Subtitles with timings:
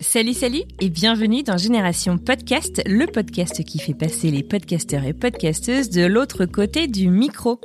[0.00, 5.12] Salut, salut et bienvenue dans Génération Podcast, le podcast qui fait passer les podcasteurs et
[5.12, 7.60] podcasteuses de l'autre côté du micro.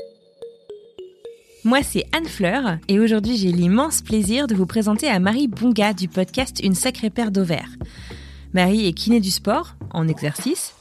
[1.64, 5.94] Moi, c'est Anne Fleur et aujourd'hui, j'ai l'immense plaisir de vous présenter à Marie Bunga
[5.94, 7.70] du podcast Une sacrée paire d'ovaires.
[8.56, 10.74] Marie est kiné du sport, en exercice.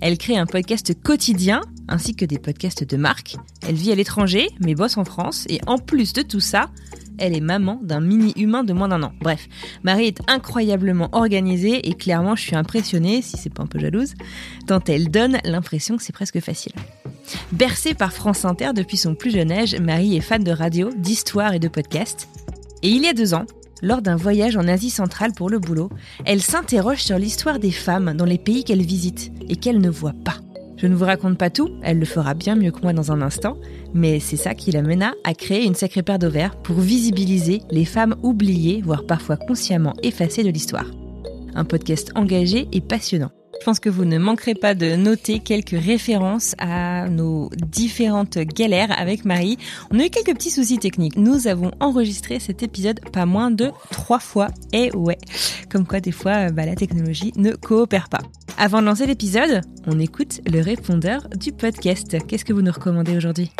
[0.00, 3.36] Elle crée un podcast quotidien ainsi que des podcasts de marque.
[3.66, 6.70] Elle vit à l'étranger mais bosse en France et en plus de tout ça,
[7.18, 9.12] elle est maman d'un mini-humain de moins d'un an.
[9.20, 9.48] Bref,
[9.82, 14.14] Marie est incroyablement organisée et clairement je suis impressionnée, si c'est pas un peu jalouse,
[14.66, 16.72] tant elle donne l'impression que c'est presque facile.
[17.52, 21.54] Bercée par France Inter depuis son plus jeune âge, Marie est fan de radio, d'histoire
[21.54, 22.28] et de podcasts.
[22.82, 23.44] Et il y a deux ans,
[23.82, 25.90] lors d'un voyage en Asie centrale pour le boulot,
[26.24, 30.14] elle s'interroge sur l'histoire des femmes dans les pays qu'elle visite et qu'elle ne voit
[30.24, 30.36] pas.
[30.76, 33.20] Je ne vous raconte pas tout, elle le fera bien mieux que moi dans un
[33.20, 33.58] instant,
[33.94, 38.14] mais c'est ça qui l'amena à créer une sacrée paire d'ovaires pour visibiliser les femmes
[38.22, 40.86] oubliées, voire parfois consciemment effacées de l'histoire.
[41.56, 43.32] Un podcast engagé et passionnant.
[43.60, 48.98] Je pense que vous ne manquerez pas de noter quelques références à nos différentes galères
[48.98, 49.58] avec Marie.
[49.90, 51.16] On a eu quelques petits soucis techniques.
[51.16, 54.48] Nous avons enregistré cet épisode pas moins de trois fois.
[54.72, 55.18] Et ouais,
[55.70, 58.22] comme quoi des fois bah, la technologie ne coopère pas.
[58.56, 62.16] Avant de lancer l'épisode, on écoute le répondeur du podcast.
[62.26, 63.52] Qu'est-ce que vous nous recommandez aujourd'hui?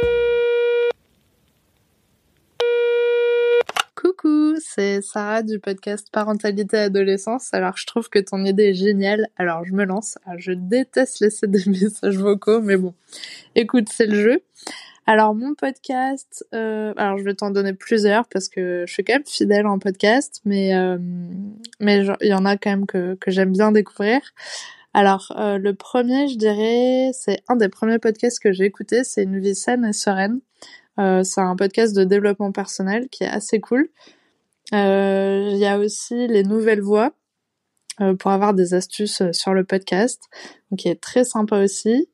[4.79, 7.53] C'est Sarah du podcast Parentalité Adolescence.
[7.53, 10.19] Alors je trouve que ton idée est géniale, alors je me lance.
[10.37, 12.95] Je déteste laisser des messages vocaux, mais bon,
[13.57, 14.41] écoute, c'est le jeu.
[15.05, 19.15] Alors mon podcast, euh, alors je vais t'en donner plusieurs parce que je suis quand
[19.15, 20.97] même fidèle en podcast, mais euh,
[21.81, 24.21] il y en a quand même que, j'aime bien découvrir.
[24.95, 29.25] Alors euh, le premier, je dirais, c'est un des premiers podcasts que j'ai écouté, c'est
[29.25, 30.39] Une vie saine et sereine.
[30.99, 33.89] C'est un podcast de développement personnel qui est assez cool.
[34.75, 37.13] Euh, il y a aussi les nouvelles voix
[38.01, 40.23] euh, pour avoir des astuces sur le podcast,
[40.77, 42.09] qui est très sympa aussi.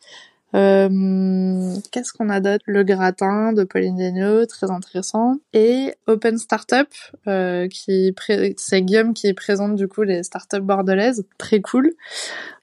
[0.54, 2.62] Euh, Qu'est-ce qu'on a d'autre?
[2.66, 5.40] Le gratin de Pauline Degnaud, très intéressant.
[5.52, 6.86] Et Open Startup,
[7.26, 8.14] euh, qui
[8.56, 11.92] c'est Guillaume qui présente du coup les startups bordelaises, très cool.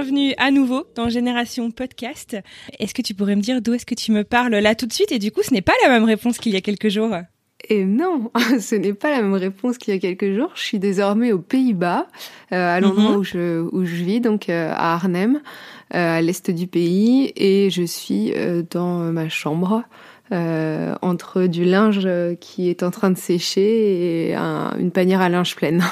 [0.01, 2.37] Bienvenue à nouveau dans Génération Podcast.
[2.79, 4.93] Est-ce que tu pourrais me dire d'où est-ce que tu me parles là tout de
[4.93, 5.11] suite?
[5.11, 7.17] Et du coup, ce n'est pas la même réponse qu'il y a quelques jours.
[7.69, 10.53] Et non, ce n'est pas la même réponse qu'il y a quelques jours.
[10.55, 12.07] Je suis désormais aux Pays-Bas,
[12.53, 15.41] euh, à l'endroit où, je, où je vis, donc euh, à Arnhem,
[15.97, 18.33] euh, à l'est du pays, et je suis
[18.71, 19.83] dans ma chambre.
[20.31, 25.83] entre du linge qui est en train de sécher et une panière à linge pleine.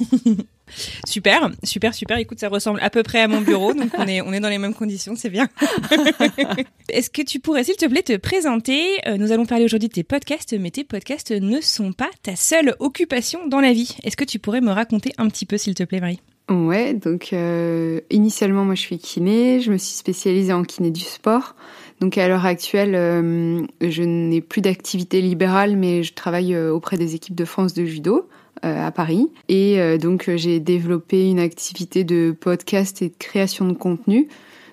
[1.06, 2.18] Super, super, super.
[2.18, 4.48] Écoute, ça ressemble à peu près à mon bureau, donc on est, on est dans
[4.48, 5.48] les mêmes conditions, c'est bien.
[6.88, 8.84] Est-ce que tu pourrais, s'il te plaît, te présenter?
[9.06, 12.36] Euh, Nous allons parler aujourd'hui de tes podcasts, mais tes podcasts ne sont pas ta
[12.36, 13.96] seule occupation dans la vie.
[14.04, 16.20] Est-ce que tu pourrais me raconter un petit peu, s'il te plaît, Marie?
[16.50, 19.60] Ouais, donc euh, initialement, moi, je suis kiné.
[19.60, 21.54] Je me suis spécialisée en kiné du sport.
[22.00, 27.14] Donc à l'heure actuelle, euh, je n'ai plus d'activité libérale, mais je travaille auprès des
[27.14, 28.28] équipes de France de judo.
[28.64, 29.28] Euh, à Paris.
[29.48, 34.28] Et euh, donc j'ai développé une activité de podcast et de création de contenu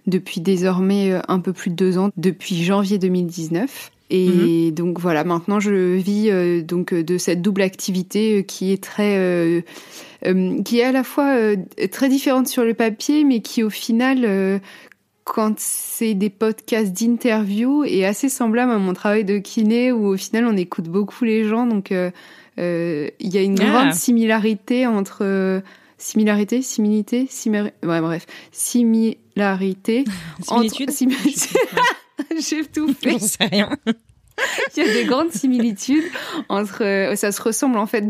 [0.08, 3.92] depuis désormais euh, un peu plus de deux ans, depuis janvier 2019.
[4.12, 6.32] Et donc voilà, maintenant je vis
[6.64, 9.64] donc de cette double activité qui est très
[10.64, 11.36] qui est à la fois
[11.92, 14.62] très différente sur le papier, mais qui au final
[15.26, 20.18] quand c'est des podcasts d'interview est assez semblable à mon travail de kiné où au
[20.18, 22.12] final on écoute beaucoup les gens donc euh, euh,
[22.57, 23.66] il y a une ah.
[23.66, 25.62] grande similarité entre
[25.98, 30.04] similarité similité similité ouais bref similarité
[30.90, 31.57] similitude
[32.40, 33.69] j'ai tout fait j'en sais rien
[34.75, 36.04] il y a des grandes similitudes
[36.50, 38.06] entre euh, ça se ressemble en fait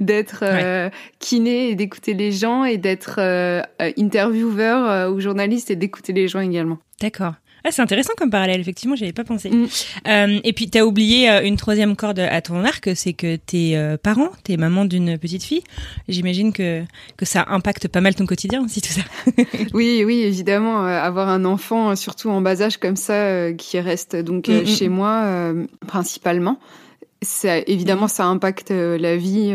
[0.00, 3.62] d'être euh, kiné et d'écouter les gens et d'être euh,
[3.96, 6.78] intervieweur ou journaliste et d'écouter les gens également.
[7.00, 7.34] D'accord.
[7.66, 9.48] Ah, c'est intéressant comme parallèle, effectivement, j'y avais pas pensé.
[9.48, 9.66] Mm.
[10.06, 13.36] Euh, et puis, tu as oublié euh, une troisième corde à ton arc, c'est que
[13.36, 15.62] tes euh, parents, t'es maman d'une petite fille.
[16.06, 16.82] J'imagine que,
[17.16, 19.00] que ça impacte pas mal ton quotidien aussi, tout ça.
[19.72, 20.86] oui, oui, évidemment.
[20.86, 24.66] Euh, avoir un enfant, surtout en bas âge comme ça, qui reste donc mm, mm,
[24.66, 25.54] chez moi,
[25.86, 26.58] principalement,
[27.22, 29.54] ça, évidemment, ça impacte la vie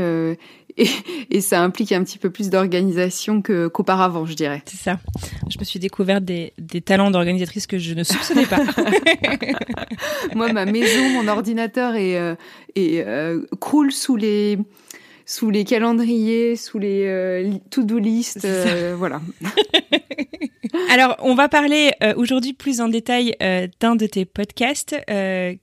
[1.29, 4.61] et, ça implique un petit peu plus d'organisation qu'auparavant, je dirais.
[4.65, 4.99] C'est ça.
[5.49, 8.59] Je me suis découverte des, des talents d'organisatrice que je ne soupçonnais pas.
[10.35, 12.35] Moi, ma maison, mon ordinateur est, euh,
[12.77, 14.57] euh, croule sous les
[15.29, 19.21] sous les calendriers, sous les euh, to-do list, euh, voilà.
[20.89, 23.35] Alors, on va parler euh, aujourd'hui plus en détail
[23.79, 24.95] d'un de tes podcasts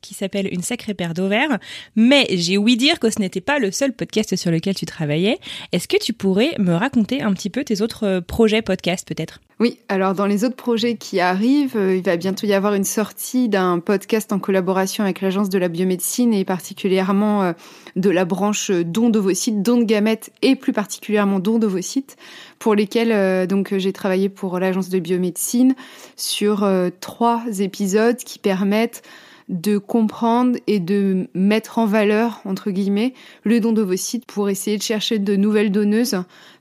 [0.01, 1.59] qui s'appelle Une sacrée paire d'ovaires.
[1.97, 5.39] Mais j'ai ouï dire que ce n'était pas le seul podcast sur lequel tu travaillais.
[5.73, 9.41] Est-ce que tu pourrais me raconter un petit peu tes autres projets podcasts peut-être?
[9.59, 13.49] Oui, alors dans les autres projets qui arrivent, il va bientôt y avoir une sortie
[13.49, 17.55] d'un podcast en collaboration avec l'Agence de la biomédecine et particulièrement
[17.97, 22.17] de la branche don d'ovocytes, don de gamètes et plus particulièrement don d'ovocytes,
[22.59, 25.75] pour lesquels euh, donc j'ai travaillé pour l'agence de biomédecine
[26.17, 29.03] sur euh, trois épisodes qui permettent
[29.49, 33.15] de comprendre et de mettre en valeur, entre guillemets,
[33.45, 36.17] le don d'ovocytes pour essayer de chercher de nouvelles donneuses,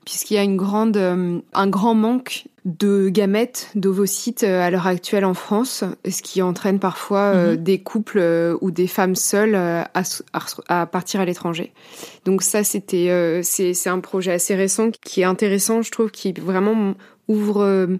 [0.05, 4.85] puisqu'il y a une grande, euh, un grand manque de gamètes, d'ovocytes euh, à l'heure
[4.85, 7.63] actuelle en France, ce qui entraîne parfois euh, mhm.
[7.63, 9.89] des couples ou des femmes seules à,
[10.67, 11.73] à, partir à l'étranger.
[12.25, 16.93] Donc ça, c'était c'est un projet assez récent qui est intéressant, je trouve, qui vraiment
[17.27, 17.97] ouvre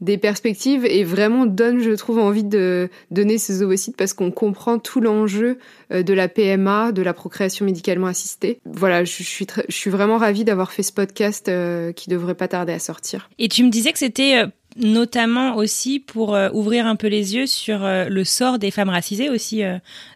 [0.00, 4.78] des perspectives et vraiment donne, je trouve, envie de donner ces ovocytes parce qu'on comprend
[4.78, 5.58] tout l'enjeu
[5.92, 8.60] euh, de la PMA, de la procréation médicalement assistée.
[8.66, 12.48] Voilà, je suis, je suis vraiment ravie d'avoir fait ce podcast euh, qui devrait pas
[12.48, 13.30] tarder à sortir.
[13.38, 14.46] Et tu me disais que c'était euh,
[14.76, 19.62] notamment aussi pour ouvrir un peu les yeux sur le sort des femmes racisées aussi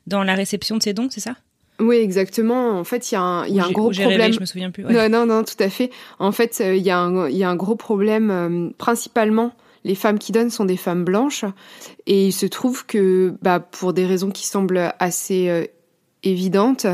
[0.07, 1.37] dans la réception de ces dons, c'est ça?
[1.79, 2.79] Oui, exactement.
[2.79, 4.35] En fait, il y a un, y a un gros problème.
[4.35, 4.85] je me souviens plus.
[4.85, 5.91] Non, non, non, tout à fait.
[6.19, 9.55] En fait, il y, y a un gros problème, principalement
[9.85, 11.45] les femmes qui donnent sont des femmes blanches.
[12.07, 15.65] Et il se trouve que, bah, pour des raisons qui semblent assez euh,
[16.23, 16.87] évidentes,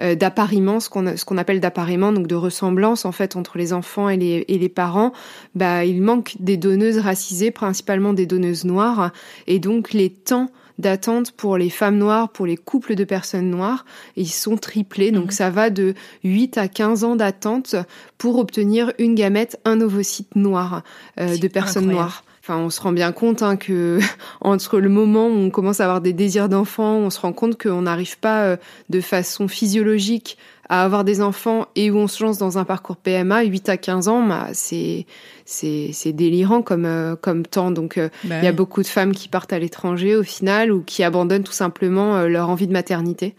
[0.00, 3.72] euh, d'appariement, ce qu'on ce qu'on appelle d'appariement, donc de ressemblance en fait entre les
[3.72, 5.12] enfants et les, et les parents,
[5.54, 9.12] bah, il manque des donneuses racisées, principalement des donneuses noires.
[9.46, 13.84] Et donc les temps d'attente pour les femmes noires, pour les couples de personnes noires.
[14.16, 15.30] ils sont triplés, donc mhm.
[15.30, 15.94] ça va de
[16.24, 17.76] 8 à 15 ans d'attente
[18.18, 20.82] pour obtenir une gamète, un ovocyte noir
[21.18, 22.24] euh, de personnes noires.
[22.50, 24.00] Enfin, on se rend bien compte hein, que
[24.40, 27.62] entre le moment où on commence à avoir des désirs d'enfants, on se rend compte
[27.62, 28.56] qu'on n'arrive pas euh,
[28.88, 30.36] de façon physiologique
[30.68, 33.76] à avoir des enfants et où on se lance dans un parcours PMA, 8 à
[33.76, 35.06] 15 ans, bah, c'est
[35.44, 37.70] c'est délirant comme euh, comme temps.
[37.70, 40.72] Donc euh, bah il y a beaucoup de femmes qui partent à l'étranger au final
[40.72, 43.36] ou qui abandonnent tout simplement leur envie de maternité.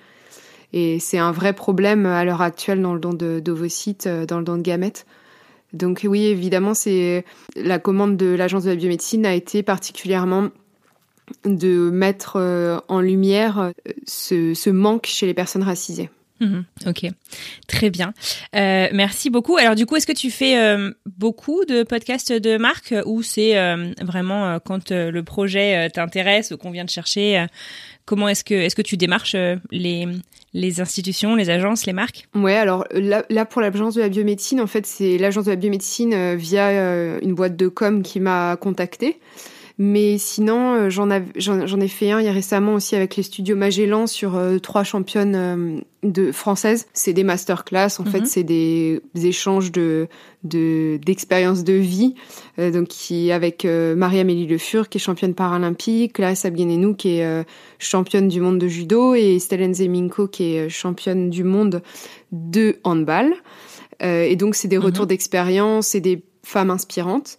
[0.72, 4.56] Et c'est un vrai problème à l'heure actuelle dans le don d'ovocytes, dans le don
[4.56, 5.06] de gamètes.
[5.74, 7.26] Donc oui, évidemment, c'est
[7.56, 10.50] la commande de l'agence de la biomédecine a été particulièrement
[11.46, 13.72] de mettre euh, en lumière euh,
[14.06, 16.10] ce, manque chez les personnes racisées.
[16.42, 17.06] Mhm, ok,
[17.68, 18.14] très bien.
[18.56, 19.58] Euh, merci beaucoup.
[19.58, 20.58] Alors du coup, est-ce que tu fais
[21.06, 23.54] beaucoup de podcasts de marque ou c'est
[24.02, 27.46] vraiment quand le projet t'intéresse ou qu'on vient de chercher
[28.06, 29.36] Comment est-ce que est-ce que tu démarches
[29.70, 30.08] les
[30.54, 32.28] les institutions, les agences, les marques?
[32.36, 35.56] Ouais, alors là, là pour l'agence de la biomédecine, en fait, c'est l'agence de la
[35.56, 39.20] biomédecine euh, via euh, une boîte de com qui m'a contactée.
[39.84, 43.56] Mais sinon, euh, j'en ai fait un il y a récemment aussi avec les studios
[43.56, 46.86] Magellan sur euh, trois championnes euh, de françaises.
[46.94, 48.26] C'est des masterclass, en fait, mhm.
[48.28, 50.08] c'est des, échanges de
[50.44, 52.14] d'expériences de, vie.
[52.60, 57.46] donc, qui avec Marie-Amélie Le Fur, qui est championne paralympique, Clara Abguenenou, qui est
[57.80, 61.82] championne du monde de judo, et Stellen Zeminko, qui est championne du monde
[62.32, 63.34] de handball.
[64.00, 64.86] et donc, c'est des mhm.
[64.86, 67.38] retours d'expérience et des femmes inspirantes.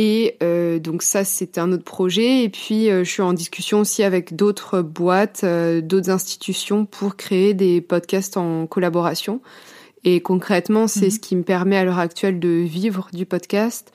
[0.00, 2.44] Et euh, donc ça, c'était un autre projet.
[2.44, 7.16] Et puis, euh, je suis en discussion aussi avec d'autres boîtes, euh, d'autres institutions pour
[7.16, 9.40] créer des podcasts en collaboration.
[10.04, 11.10] Et concrètement, c'est mhm.
[11.10, 13.92] ce qui me permet à l'heure actuelle de vivre du podcast.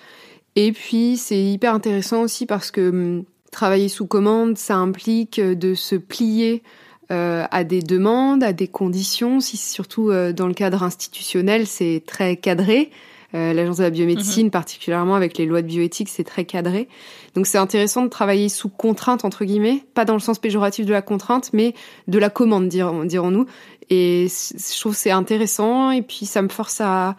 [0.57, 5.73] Et puis, c'est hyper intéressant aussi parce que hum, travailler sous commande, ça implique de
[5.73, 6.63] se plier
[7.09, 9.39] à des demandes, à des conditions.
[9.39, 12.89] Si surtout dans le cadre institutionnel, c'est très cadré.
[13.35, 14.51] Euh, l'agence de la biomédecine, mhm.
[14.51, 16.87] particulièrement avec les lois de bioéthique, c'est très cadré.
[17.35, 20.91] Donc c'est intéressant de travailler sous contrainte entre guillemets, pas dans le sens péjoratif de
[20.91, 21.73] la contrainte, mais
[22.07, 23.45] de la commande, dirons-nous.
[23.89, 27.15] Et je trouve c'est intéressant et puis ça me force à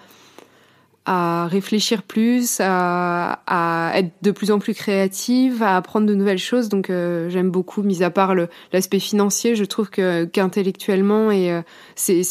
[1.07, 6.39] à réfléchir plus, à, à, être de plus en plus créative, à apprendre de nouvelles
[6.39, 6.71] choses.
[6.71, 8.35] Donc euh, j'aime beaucoup, mis à part
[8.73, 11.61] l'aspect financier, je trouve que qu'intellectuellement et euh,
[11.95, 12.23] c'est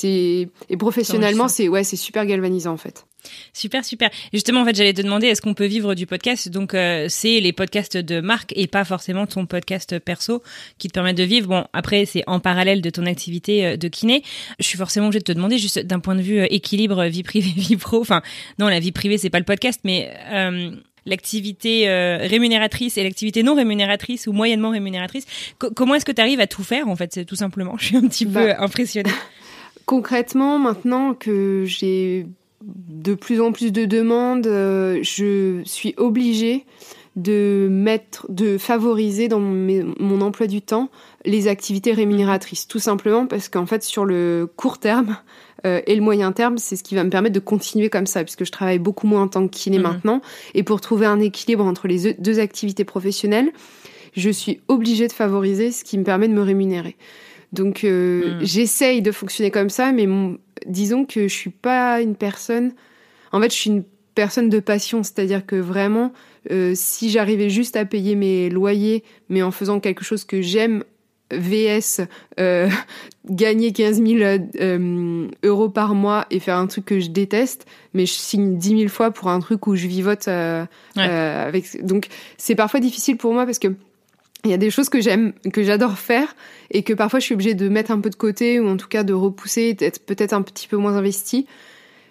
[0.70, 3.06] et professionnellement c'est ouais c'est super galvanisant en fait.
[3.53, 4.10] Super, super.
[4.34, 6.50] Justement, en fait, j'allais te demander, est-ce qu'on peut vivre du podcast?
[6.50, 10.44] Donc, euh, c'est les podcasts de marque et pas forcément ton podcast perso
[10.77, 11.48] qui te permettent de vivre.
[11.48, 14.24] Bon, après, c'est en parallèle de ton activité euh, de kiné.
[14.60, 17.24] Je suis forcément obligée de te demander, juste d'un point de vue euh, équilibre, vie
[17.24, 18.01] privée, vie pro.
[18.01, 18.22] Enfin,
[18.60, 20.13] non, la vie privée, c'est pas le podcast, mais
[21.06, 21.88] l'activité
[22.22, 25.25] rémunératrice et l'activité non rémunératrice ou moyennement rémunératrice.
[25.58, 27.13] comment est-ce que tu arrives à tout faire en fait?
[27.13, 27.75] C'est tout simplement.
[27.80, 29.12] Je suis un petit peu bah, impressionnée.
[29.86, 32.25] Concrètement, maintenant que j'ai
[32.65, 36.65] de plus en plus de demandes, euh, je suis obligée
[37.15, 40.89] de mettre, de favoriser dans mon, emploi du temps
[41.25, 45.17] les activités rémunératrices, tout simplement parce qu'en fait sur le court terme
[45.65, 48.24] euh, et le moyen terme, c'est ce qui va me permettre de continuer comme ça,
[48.24, 49.84] puisque je travaille beaucoup moins en tant que kiné mhm.
[49.84, 50.22] maintenant,
[50.55, 53.51] et pour trouver un équilibre entre les deux activités professionnelles,
[54.15, 56.96] je suis obligée de favoriser ce qui me permet de me rémunérer.
[57.53, 58.45] Donc euh, mhm.
[58.45, 62.74] j'essaye de fonctionner comme ça, mais mon, disons que je suis pas une personne.
[63.31, 63.83] En fait, je suis une
[64.15, 66.12] personne de passion, c'est-à-dire que vraiment,
[66.51, 70.83] euh, si j'arrivais juste à payer mes loyers, mais en faisant quelque chose que j'aime,
[71.31, 72.01] VS,
[72.39, 72.69] euh,
[73.29, 78.05] gagner 15 000 euh, euros par mois et faire un truc que je déteste, mais
[78.05, 81.86] je signe 10 000 fois pour un truc où je vivote avec.
[81.86, 82.07] Donc,
[82.38, 83.69] c'est parfois difficile pour moi parce que
[84.43, 86.35] il y a des choses que j'aime, que j'adore faire
[86.71, 88.88] et que parfois je suis obligée de mettre un peu de côté ou en tout
[88.88, 91.47] cas de repousser, d'être peut-être un petit peu moins investie,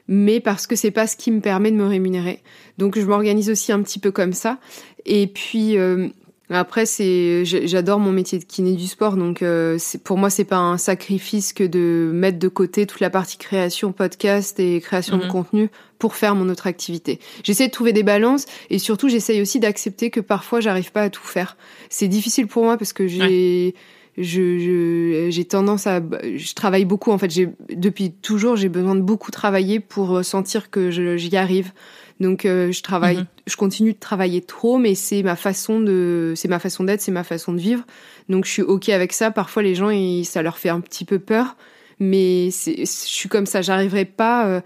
[0.08, 2.40] mais parce que c'est pas ce qui me permet de me rémunérer.
[2.78, 4.58] Donc je m'organise aussi un petit peu comme ça.
[5.04, 6.08] Et puis euh,
[6.50, 10.58] après, c'est, j'adore mon métier de kiné du sport, donc euh, pour moi, c'est pas
[10.58, 15.24] un sacrifice que de mettre de côté toute la partie création, podcast et création de
[15.24, 15.30] mhm.
[15.30, 17.20] contenu pour faire mon autre activité.
[17.44, 21.10] J'essaie de trouver des balances et surtout, j'essaye aussi d'accepter que parfois, j'arrive pas à
[21.10, 21.56] tout faire.
[21.88, 23.74] C'est difficile pour moi parce que j'ai
[24.18, 29.00] je j'ai tendance à je travaille beaucoup en fait j'ai depuis toujours j'ai besoin de
[29.00, 31.72] beaucoup travailler pour sentir que j'y arrive
[32.20, 33.26] donc euh, je travaille, mhm.
[33.46, 37.12] je continue de travailler trop, mais c'est ma façon de, c'est ma façon d'être, c'est
[37.12, 37.84] ma façon de vivre.
[38.28, 39.30] Donc je suis ok avec ça.
[39.30, 39.90] Parfois les gens,
[40.24, 41.56] ça leur fait un petit peu peur,
[41.98, 43.62] mais je suis comme ça.
[43.62, 44.46] J'arriverai pas.
[44.46, 44.60] Euh,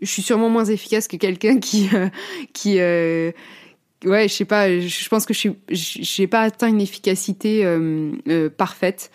[0.00, 2.08] je suis sûrement moins efficace que quelqu'un qui, euh,
[2.52, 4.78] qui, ouais, je sais pas.
[4.78, 7.66] Je pense que je suis, j'ai pas atteint une efficacité
[8.56, 9.10] parfaite.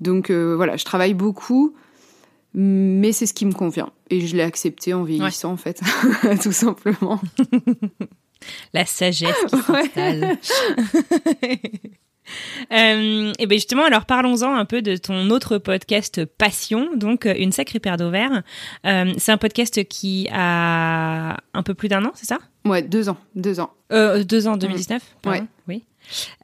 [0.00, 1.74] Donc voilà, je travaille beaucoup
[2.54, 3.90] mais c'est ce qui me convient.
[4.10, 5.80] Et je l'ai accepté en vieillissant, en fait,
[6.42, 7.20] tout simplement.
[8.72, 10.38] La sagesse qui s'installe.
[12.72, 17.34] Euh, et bien justement, alors parlons-en un peu de ton autre podcast Passion, donc euh,
[17.36, 18.44] une sacrée paire d'ovaires.
[18.86, 22.38] Euh, c'est un podcast qui a un peu plus d'un an, c'est ça?
[22.64, 23.72] Ouais, deux ans, deux ans.
[23.92, 25.02] Euh, deux ans, 2019.
[25.26, 25.42] Ouais.
[25.66, 25.82] Oui.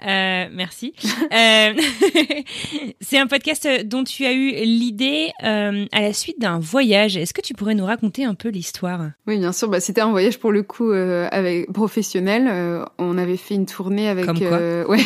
[0.07, 0.95] Euh, merci.
[1.33, 1.73] euh,
[3.01, 7.17] c'est un podcast dont tu as eu l'idée euh, à la suite d'un voyage.
[7.17, 9.11] Est-ce que tu pourrais nous raconter un peu l'histoire?
[9.27, 9.69] Oui, bien sûr.
[9.69, 12.85] Bah, c'était un voyage pour le coup avec professionnel.
[12.99, 14.27] On avait fait une tournée avec.
[14.27, 14.59] Comme quoi?
[14.89, 15.03] ouais,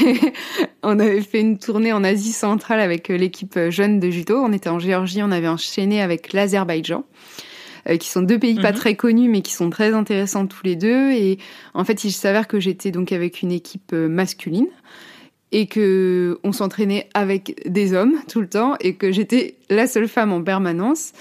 [0.82, 4.38] on avait fait une tournée en Asie centrale avec l'équipe jeune de judo.
[4.38, 5.22] On était en Géorgie.
[5.22, 7.04] On avait enchaîné avec l'Azerbaïdjan.
[7.88, 8.78] Euh, qui sont deux pays pas mhm.
[8.78, 11.12] très connus, mais qui sont très intéressants tous les deux.
[11.12, 11.38] Et
[11.75, 14.68] en fait, il s'avère que j'étais donc avec une équipe euh, masculine
[15.52, 20.08] et que on s'entraînait avec des hommes tout le temps et que j'étais la seule
[20.08, 21.12] femme en permanence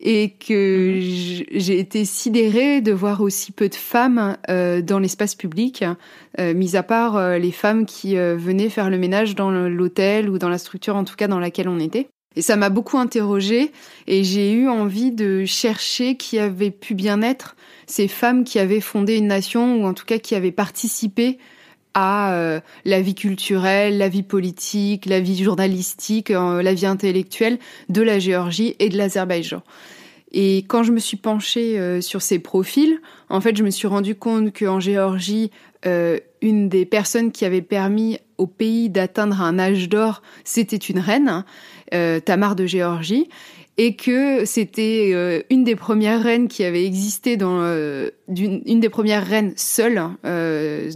[0.00, 1.44] et que mhm.
[1.52, 5.84] j'ai été sidérée de voir aussi peu de femmes euh, dans l'espace public,
[6.38, 10.38] euh, mis à part euh, les femmes qui venaient faire le ménage dans l'hôtel ou
[10.38, 12.08] dans la structure en tout cas dans laquelle on était.
[12.36, 13.72] Et ça m'a beaucoup interrogée
[14.06, 17.56] et j'ai eu envie de chercher qui avait pu bien être
[17.86, 21.38] ces femmes qui avaient fondé une nation ou en tout cas qui avaient participé
[21.94, 27.58] à euh, la vie culturelle, la vie politique, la vie journalistique, euh, la vie intellectuelle
[27.88, 29.62] de la Géorgie et de l'Azerbaïdjan.
[30.32, 33.88] Et quand je me suis penchée euh, sur ces profils, en fait, je me suis
[33.88, 35.50] rendu compte qu'en Géorgie,
[36.42, 41.42] une des personnes qui avait permis au pays d'atteindre un âge d'or, c'était une reine,
[42.24, 43.28] Tamar de Géorgie,
[43.76, 48.88] et que c'était euh, une des premières reines qui avait existé dans euh, une, des
[48.88, 50.02] premières reines seules,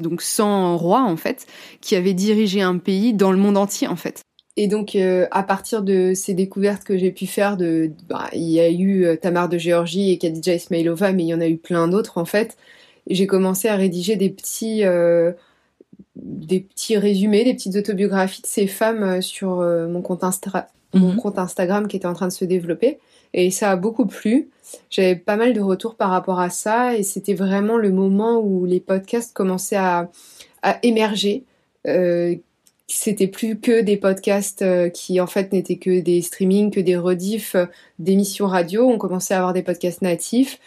[0.00, 1.46] donc sans roi en fait,
[1.80, 4.22] qui avait dirigé un pays dans le monde entier en fait.
[4.56, 8.60] Et donc, à partir de ces découvertes que j'ai pu faire, de, bah, il y
[8.60, 11.88] a eu Tamar de Géorgie et Khadija Ismailova, mais il y en a eu plein
[11.88, 12.56] d'autres en fait.
[13.10, 14.84] J'ai commencé à rédiger des petits,
[16.16, 20.24] des petits résumés, des petites autobiographies de ces femmes euh, sur euh, mon compte,
[20.94, 21.16] mon mhm.
[21.16, 22.98] compte Instagram qui était en train de se développer.
[23.32, 24.48] Et ça a beaucoup plu.
[24.90, 28.64] J'avais pas mal de retours par rapport à ça et c'était vraiment le moment où
[28.64, 30.10] les podcasts commençaient à,
[30.62, 31.44] à émerger.
[31.86, 32.36] Euh,
[32.86, 36.96] c'était plus que des podcasts euh, qui en fait n'étaient que des streamings, que des
[36.96, 37.56] rediffs
[37.98, 38.88] d'émissions radio.
[38.88, 40.58] On commençait à avoir des podcasts natifs.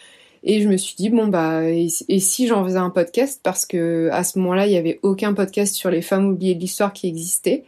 [0.43, 3.41] Et je me suis dit, bon, bah, et, si j'en faisais un podcast?
[3.43, 6.59] Parce que à ce moment-là, il n'y avait aucun podcast sur les femmes oubliées de
[6.59, 7.63] l'histoire qui existait.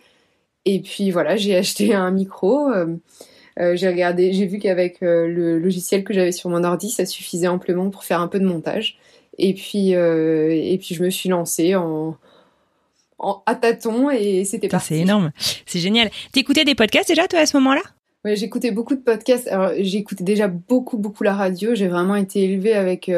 [0.65, 2.69] Et puis voilà, j'ai acheté un micro.
[2.69, 2.95] Euh,
[3.59, 7.05] euh, j'ai regardé, j'ai vu qu'avec euh, le logiciel que j'avais sur mon ordi, ça
[7.05, 8.97] suffisait amplement pour faire un peu de montage.
[9.37, 12.17] Et puis, et puis je me suis lancée en,
[13.19, 14.87] en à tâtons et c'était parti.
[14.87, 15.31] C'est énorme,
[15.65, 16.09] c'est génial.
[16.33, 17.81] T'écoutais des podcasts déjà toi à ce moment-là?
[18.25, 19.47] Ouais, j'écoutais beaucoup de podcasts.
[19.47, 21.73] Alors, j'écoutais déjà beaucoup, beaucoup la radio.
[21.73, 23.09] J'ai vraiment été élevée avec,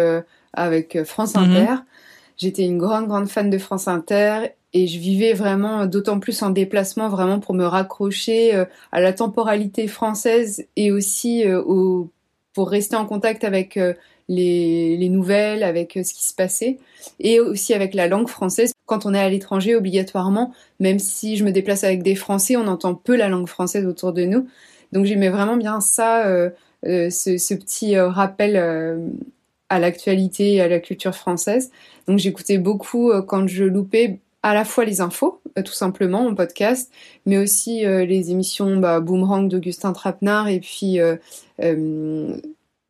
[0.54, 1.44] avec France mhm.
[1.44, 1.74] Inter.
[2.38, 6.50] J'étais une grande, grande fan de France Inter et je vivais vraiment, d'autant plus en
[6.50, 12.10] déplacement, vraiment pour me raccrocher euh, à la temporalité française et aussi au,
[12.54, 13.80] pour rester en contact avec
[14.28, 16.78] les, les, nouvelles, avec ce qui se passait,
[17.20, 18.72] et aussi avec la langue française.
[18.86, 22.68] Quand on est à l'étranger, obligatoirement, même si je me déplace avec des Français, on
[22.68, 24.48] entend peu la langue française autour de nous.
[24.92, 26.50] Donc j'aimais vraiment bien ça, euh,
[26.86, 28.58] euh, ce, petit euh, rappel
[29.70, 31.72] à l'actualité et à la culture française.
[32.08, 36.92] Donc j'écoutais beaucoup quand je loupais à la fois les infos, tout simplement, en podcast,
[37.26, 41.00] mais aussi les émissions bah, Boomerang d'Augustin Trapenard et puis...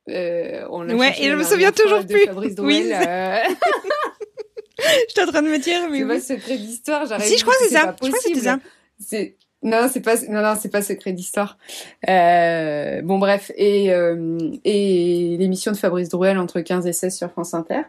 [0.09, 2.25] Euh, on ouais, et je me souviens toujours plus.
[2.25, 2.83] Fabrice oui.
[2.89, 2.93] je
[5.07, 5.99] suis en train de me dire, mais.
[6.19, 7.25] C'est pas secret d'histoire, j'arrive.
[7.25, 7.95] Si, je crois que c'est ça.
[8.01, 8.59] Je crois que c'était ça.
[8.99, 11.57] C'est non, c'est pas non non, c'est pas secret d'histoire.
[12.09, 17.29] Euh, bon bref et euh, et l'émission de Fabrice Drouel entre 15 et 16 sur
[17.29, 17.81] France Inter.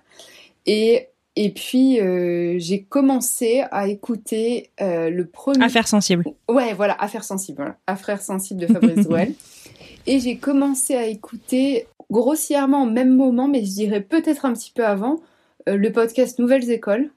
[0.67, 6.25] Et et puis euh, j'ai commencé à écouter euh, le premier Affaire sensible.
[6.49, 7.77] Ouais, voilà, Affaire sensible, voilà.
[7.87, 9.35] Affaire sensible de Fabrice Drouel.
[10.07, 14.73] Et j'ai commencé à écouter grossièrement au même moment mais je dirais peut-être un petit
[14.75, 15.21] peu avant
[15.67, 17.11] le podcast Nouvelles écoles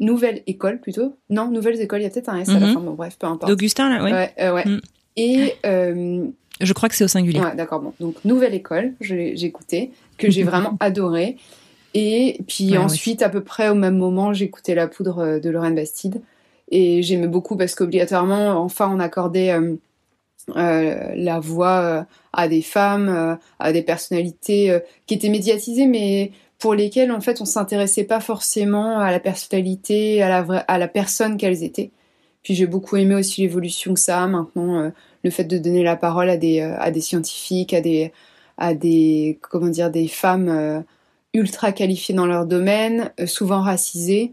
[0.00, 1.14] Nouvelle École plutôt.
[1.28, 2.74] Non, Nouvelles Écoles, il y a peut-être un S à la mhm.
[2.74, 3.48] fin, bon bref, peu importe.
[3.50, 4.12] D'Augustin, là, ouais.
[4.12, 4.64] Ouais, euh, ouais.
[4.64, 4.80] Mm.
[5.16, 5.54] Et...
[5.66, 6.26] Euh,
[6.60, 7.40] je crois que c'est au singulier.
[7.40, 7.94] Ouais, d'accord, bon.
[8.00, 11.36] Donc, Nouvelle École, j'ai écouté, que j'ai vraiment adoré.
[11.94, 15.74] Et puis ensuite, à peu près au même moment, j'écoutais La Poudre euh, de Lorraine
[15.74, 16.20] Bastide.
[16.70, 23.72] Et j'aimais beaucoup parce qu'obligatoirement, enfin, on accordait euh, la voix à des femmes, à
[23.72, 29.10] des personnalités qui étaient médiatisées, mais pour lesquelles en fait on s'intéressait pas forcément à
[29.10, 31.90] la personnalité, à la, à la personne qu'elles étaient.
[32.42, 34.90] Puis j'ai beaucoup aimé aussi l'évolution que ça a maintenant, euh,
[35.24, 38.12] le fait de donner la parole à des, euh, à des scientifiques, à des,
[38.58, 40.80] à des, comment dire, des femmes euh,
[41.34, 44.32] ultra qualifiées dans leur domaine, souvent racisées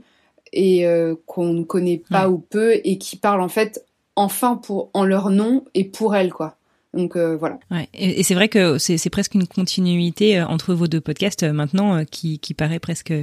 [0.53, 0.85] et
[1.25, 5.29] qu'on ne connaît pas ou peu et qui parlent en fait enfin pour en leur
[5.29, 6.57] nom et pour elles quoi.
[6.93, 7.59] Donc euh, voilà.
[7.69, 7.87] Ouais.
[7.93, 12.03] Et, c'est vrai que c'est presque une continuité euh, entre vos deux podcasts euh, maintenant
[12.05, 13.13] qui, qui paraît presque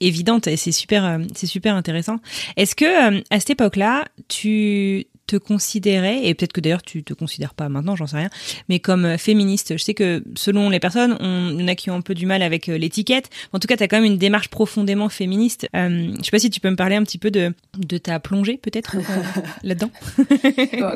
[0.00, 2.16] évidente et c'est super c'est super intéressant.
[2.56, 7.54] Est-ce que à cette époque-là, tu te considérais, et peut-être que d'ailleurs tu te considères
[7.54, 8.30] pas maintenant, j'en sais rien,
[8.68, 9.74] mais comme euh, féministe.
[9.76, 12.14] Je sais que selon les personnes, on, il y en a qui ont un peu
[12.14, 13.30] du mal avec euh, l'étiquette.
[13.52, 15.68] En tout cas, tu as quand même une démarche profondément féministe.
[15.76, 18.18] Euh, je sais pas si tu peux me parler un petit peu de, de ta
[18.18, 18.96] plongée peut-être
[19.62, 19.90] là-dedans.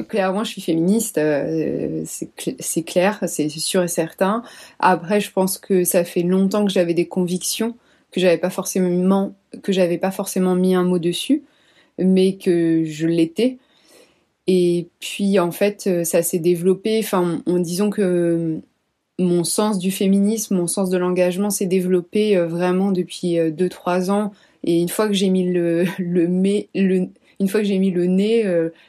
[0.08, 1.20] clairement, je suis féministe,
[2.04, 4.42] c'est clair, c'est sûr et certain.
[4.80, 7.76] Après, je pense que ça fait longtemps que j'avais des convictions
[8.10, 11.42] que j'avais pas forcément que j'avais pas forcément mis un mot dessus
[11.98, 13.58] mais que je l'étais
[14.46, 18.60] et puis en fait, euh, ça s'est développé, enfin, en, disant que
[19.18, 24.12] mon sens du féminisme, mon sens de l'engagement s'est développé euh, vraiment depuis 2-3 euh,
[24.12, 24.32] ans.
[24.64, 26.26] Et une fois que j'ai mis le, le,
[26.74, 27.08] le,
[27.40, 28.44] une fois que j'ai mis le nez,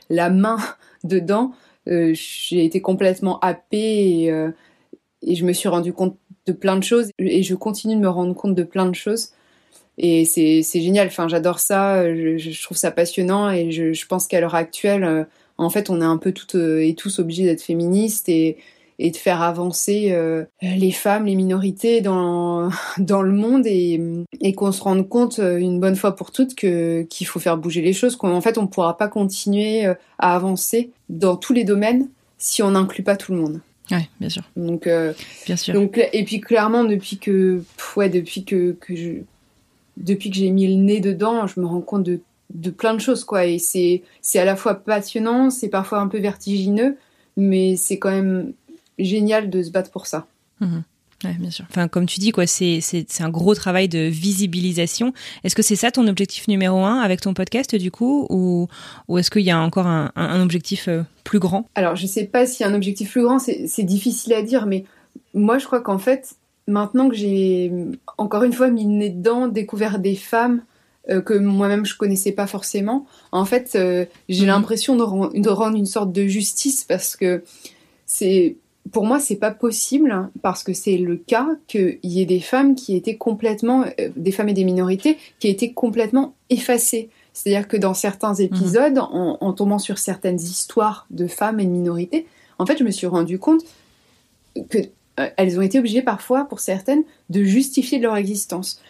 [0.10, 0.58] la main
[1.04, 1.54] dedans,
[1.88, 7.42] j'ai été complètement happée et, je me suis rendu compte de plein de choses et
[7.42, 9.30] je continue de me rendre compte de plein de choses.
[9.98, 14.56] Et c'est génial, enfin j'adore ça, je, trouve ça passionnant et je pense qu'à l'heure
[14.56, 18.58] actuelle, en fait, on est un peu toutes euh, et tous obligés d'être féministes et,
[19.00, 24.02] et de faire avancer euh, les femmes, les minorités dans dans le monde et,
[24.42, 27.58] et qu'on se rende compte euh, une bonne fois pour toutes que qu'il faut faire
[27.58, 28.16] bouger les choses.
[28.16, 33.04] Qu'en fait, on pourra pas continuer à avancer dans tous les domaines si on n'inclut
[33.04, 33.62] pas tout le monde.
[33.92, 34.44] Ouais, bien sûr.
[34.56, 35.14] Donc, euh,
[35.46, 35.74] bien sûr.
[35.74, 37.64] Donc, et puis clairement, depuis que,
[37.96, 39.12] ouais, depuis que, que je,
[39.98, 42.20] depuis que j'ai mis le nez dedans, je me rends compte de,
[42.54, 43.46] de plein de choses, quoi.
[43.46, 46.98] Et c'est, c'est à la fois passionnant, c'est parfois un peu vertigineux,
[47.38, 48.54] mais c'est quand même
[49.00, 50.28] génial de se battre pour ça.
[50.62, 50.80] Mmh.
[51.24, 51.66] Ouais, bien sûr.
[51.70, 55.14] Enfin, comme tu dis, quoi, c'est, c'est, c'est un gros travail de visibilisation.
[55.44, 58.68] Est-ce que c'est ça ton objectif numéro un avec ton podcast, du coup, ou,
[59.08, 61.68] ou est-ce qu'il y a encore un, un, un objectif euh, plus grand?
[61.74, 64.44] Alors, je sais pas s'il y a un objectif plus grand, c'est, c'est difficile à
[64.44, 64.84] dire, mais
[65.34, 66.36] moi, je crois qu'en fait,
[66.68, 67.72] maintenant que j'ai
[68.18, 70.62] encore une fois mis le nez dedans, découvert des femmes
[71.10, 74.48] euh, que moi-même je connaissais pas forcément, en fait, euh, j'ai mmh.
[74.48, 77.44] l'impression de, rend, de rendre une sorte de justice parce que
[78.06, 78.58] c'est
[78.92, 82.76] pour moi, c'est pas possible parce que c'est le cas qu'il y ait des femmes
[82.76, 87.10] qui étaient complètement, euh, des femmes et des minorités qui étaient complètement effacées.
[87.34, 88.42] C'est-à-dire que dans certains Mhm.
[88.42, 92.28] épisodes, en, en tombant sur certaines histoires de femmes et de minorités,
[92.60, 93.64] en fait, je me suis rendu compte
[94.70, 94.80] que
[95.38, 98.82] elles ont été obligées parfois, pour certaines, de justifier de leur existence.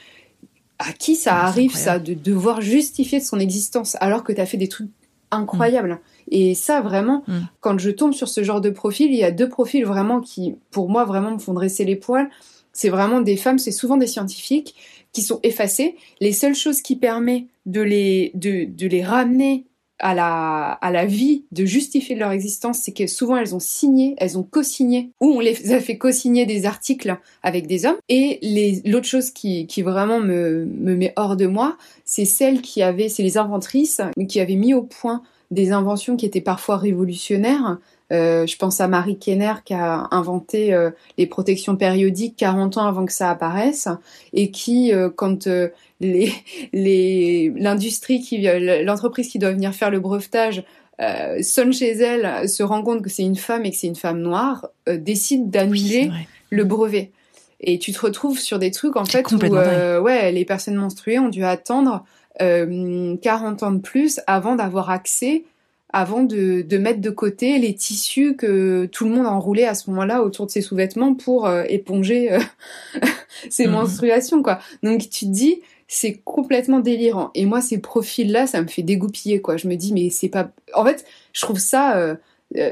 [0.79, 4.41] À qui ça Ah, arrive, ça, de devoir justifier de son existence alors que tu
[4.41, 4.89] as fait des trucs
[5.31, 5.99] incroyables
[6.31, 7.39] Et ça, vraiment, Mm.
[7.61, 10.55] quand je tombe sur ce genre de profil, il y a deux profils vraiment qui,
[10.71, 12.29] pour moi, vraiment me font dresser les poils.
[12.73, 14.75] C'est vraiment des femmes, c'est souvent des scientifiques
[15.13, 15.95] qui sont effacés.
[16.19, 19.65] Les seules choses qui permettent de les, de, de les ramener
[19.99, 24.15] à la, à la vie, de justifier leur existence, c'est que souvent elles ont signé,
[24.17, 27.97] elles ont co-signé, ou on les a fait co-signer des articles avec des hommes.
[28.09, 28.39] Et
[28.85, 33.09] l'autre chose qui, qui vraiment me, me met hors de moi, c'est celles qui avaient,
[33.09, 37.77] c'est les inventrices, qui avaient mis au point des inventions qui étaient parfois révolutionnaires.
[38.11, 42.85] Euh, je pense à Marie Kenner qui a inventé euh, les protections périodiques 40 ans
[42.85, 43.87] avant que ça apparaisse
[44.31, 45.69] et qui, euh, quand euh,
[46.01, 46.31] les,
[46.73, 48.39] les, l'industrie qui,
[48.83, 50.63] l'entreprise qui doit venir faire le brevetage
[51.01, 53.95] euh, sonne chez elle, se rend compte que c'est une femme et que c'est une
[53.95, 56.09] femme noire, euh, décide d'annuler
[56.49, 57.11] le brevet.
[57.61, 59.37] Et tu te retrouves sur des trucs en fait où
[59.71, 62.05] euh, ouais, les personnes menstruées ont dû attendre
[62.41, 65.43] euh, 40 ans de plus avant d'avoir accès,
[65.91, 69.89] avant de, de mettre de côté les tissus que tout le monde enroulait à ce
[69.89, 72.37] moment-là autour de ses sous-vêtements pour éponger
[73.49, 73.71] ses Mhm.
[73.73, 74.59] menstruations quoi.
[74.83, 77.31] Donc tu te dis c'est complètement délirant.
[77.35, 79.57] Et moi ces profils-là, ça me fait dégoupiller quoi.
[79.57, 82.15] Je me dis mais c'est pas en fait, je trouve ça euh,
[82.57, 82.71] euh,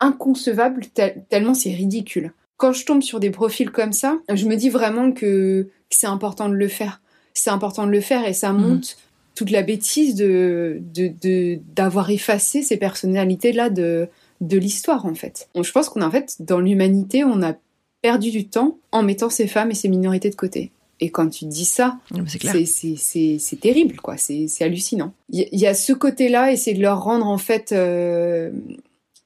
[0.00, 2.32] inconcevable tel- tellement c'est ridicule.
[2.56, 6.06] Quand je tombe sur des profils comme ça, je me dis vraiment que, que c'est
[6.06, 7.00] important de le faire.
[7.32, 8.60] C'est important de le faire et ça Mhm.
[8.60, 8.96] monte
[9.34, 14.08] toute la bêtise de de- de- d'avoir effacé ces personnalités-là de,
[14.42, 15.48] de l'histoire en fait.
[15.54, 17.54] Donc, je pense qu'on a en fait dans l'humanité, on a
[18.02, 20.72] perdu du temps en mettant ces femmes et ces minorités de côté.
[21.00, 22.20] Et quand tu dis ça, mais
[22.66, 24.16] C'est terrible, quoi.
[24.18, 25.12] C'est hallucinant.
[25.30, 28.50] Il y, a ce côté-là, et c'est de leur rendre, en fait, euh,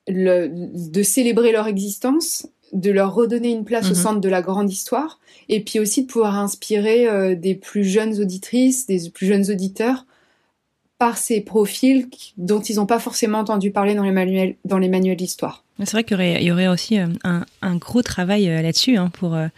[0.07, 4.03] le, de célébrer leur existence, de leur redonner une place au Mhm.
[4.03, 8.21] centre de la grande histoire, et puis aussi de pouvoir inspirer euh, des plus jeunes
[8.21, 10.07] auditrices, des plus jeunes auditeurs,
[10.99, 14.89] par ces profils dont ils n'ont pas forcément entendu parler dans les manuels, dans les
[14.89, 15.65] manuels d'histoire.
[15.81, 18.63] C'est vrai qu'il y aurait, il y aurait aussi euh, un, un gros travail euh,
[18.63, 19.49] là-dessus hein, pour euh,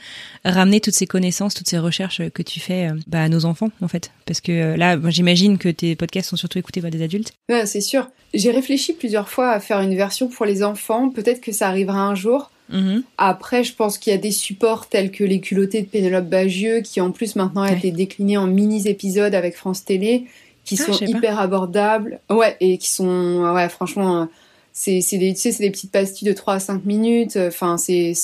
[0.47, 3.89] ramener toutes ces connaissances, toutes ces recherches que tu fais bah, à nos enfants en
[3.89, 4.11] fait.
[4.25, 7.33] Parce que là, j'imagine que tes podcasts sont surtout écoutés par des adultes.
[7.51, 8.09] Ouais, c'est sûr.
[8.33, 11.11] J'ai réfléchi plusieurs fois à faire une version pour les enfants.
[11.11, 12.51] Peut-être que ça arrivera un jour.
[12.71, 13.03] Mhm.
[13.19, 16.81] Après, je pense qu'il y a des supports tels que les culottés de Pénélope Bagieux,
[16.81, 17.77] qui en plus maintenant a Ouais.
[17.79, 20.25] été décliné en mini-épisodes avec France Télé,
[20.67, 21.05] qui Ah, sont pas.
[21.07, 22.21] hyper abordables.
[22.29, 24.27] Ouais, et qui sont, ouais, franchement, euh,
[24.75, 27.39] c'est des, tu sais, c'est des petites pastilles de 3 à 5 minutes.
[27.39, 28.15] Enfin, c'est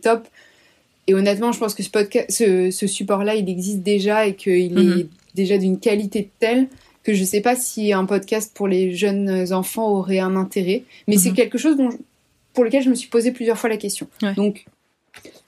[0.00, 0.26] top.
[1.06, 1.90] Et honnêtement, je pense que ce,
[2.28, 4.98] ce, ce support-là, il existe déjà et qu'il Mhm.
[5.00, 6.68] est déjà d'une qualité telle
[7.02, 10.84] que je sais pas si un podcast pour les jeunes enfants aurait un intérêt.
[11.08, 11.36] Mais c'est Mhm.
[11.36, 11.96] quelque chose dont, je-
[12.54, 14.06] pour lequel je me suis posé plusieurs fois la question.
[14.22, 14.34] Ouais.
[14.34, 14.66] Donc,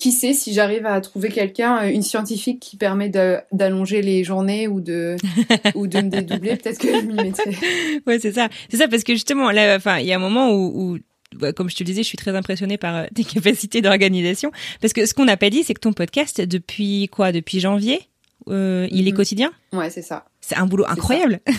[0.02, 3.08] qui sait si j'arrive à trouver quelqu'un, euh, une scientifique qui permet
[3.52, 5.16] d'allonger les journées ou de,
[5.76, 7.56] ou de me dédoubler, peut-être que je m'y mettrai.
[8.06, 8.48] Ouais, c'est ça.
[8.68, 10.98] C'est ça parce que justement, là, enfin, il y a un moment où, où
[11.36, 14.50] bah, comme je te le disais, je suis très impressionnée par euh, tes capacités d'organisation.
[14.80, 17.30] Parce que ce qu'on n'a pas dit, c'est que ton podcast, depuis quoi?
[17.32, 18.00] Depuis janvier,
[18.48, 19.16] euh, il est Mhm.
[19.16, 19.52] quotidien?
[19.72, 20.24] Ouais, c'est ça.
[20.42, 21.40] C'est un boulot incroyable.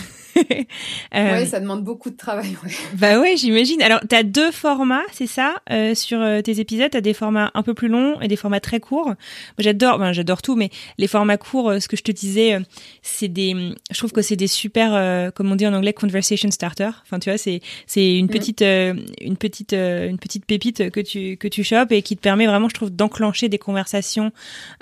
[1.14, 2.56] euh, ouais, ça demande beaucoup de travail.
[2.62, 2.70] Ouais.
[2.94, 3.82] Bah ouais, j'imagine.
[3.82, 7.14] Alors, tu as deux formats, c'est ça euh, Sur euh, tes épisodes, tu as des
[7.14, 9.06] formats un peu plus longs et des formats très courts.
[9.06, 9.16] Moi,
[9.58, 12.60] j'adore, ben, j'adore tout, mais les formats courts, euh, ce que je te disais, euh,
[13.02, 13.54] c'est des,
[13.90, 16.90] je trouve que c'est des super, comme on dit en anglais, conversation starter.
[17.04, 18.28] Enfin, tu vois, c'est c'est une mm.
[18.28, 22.46] petite, une petite, une petite pépite que tu que tu chopes et qui te permet
[22.46, 24.32] vraiment, je trouve, d'enclencher des conversations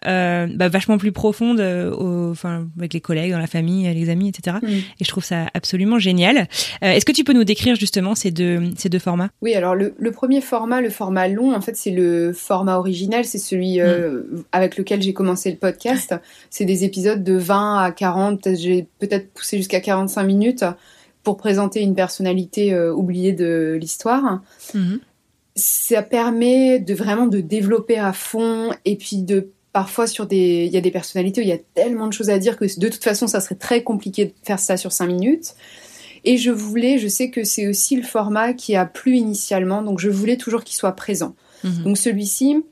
[0.04, 4.56] bah, vachement plus profondes, enfin, avec les collègues, dans la famille, les amis, etc.
[4.62, 4.68] Mm.
[4.68, 6.48] Et je trouve ça absolument génial.
[6.82, 9.30] Euh, est-ce que tu peux nous décrire justement ces deux, ces deux formats?
[9.40, 13.38] Oui, alors le, premier format, le format long, en fait, c'est le format original, c'est
[13.38, 14.44] celui euh, mm.
[14.52, 16.14] avec lequel j'ai commencé le podcast.
[16.50, 20.64] C'est des épisodes de 20 à 40, j'ai peut-être poussé jusqu'à 45 minutes
[21.22, 24.42] pour présenter une personnalité euh, oubliée de l'histoire.
[24.74, 24.98] Mm-hmm.
[25.54, 30.72] Ça permet de vraiment de développer à fond et puis de parfois sur des il
[30.72, 32.88] y a des personnalités où il y a tellement de choses à dire que de
[32.88, 35.54] toute façon ça serait très compliqué de faire ça sur cinq minutes.
[36.24, 39.98] Et je voulais je sais que c'est aussi le format qui a plu initialement donc
[39.98, 41.34] je voulais toujours qu'il soit présent.
[41.64, 41.84] Mhm.
[41.84, 42.64] donc celui-ci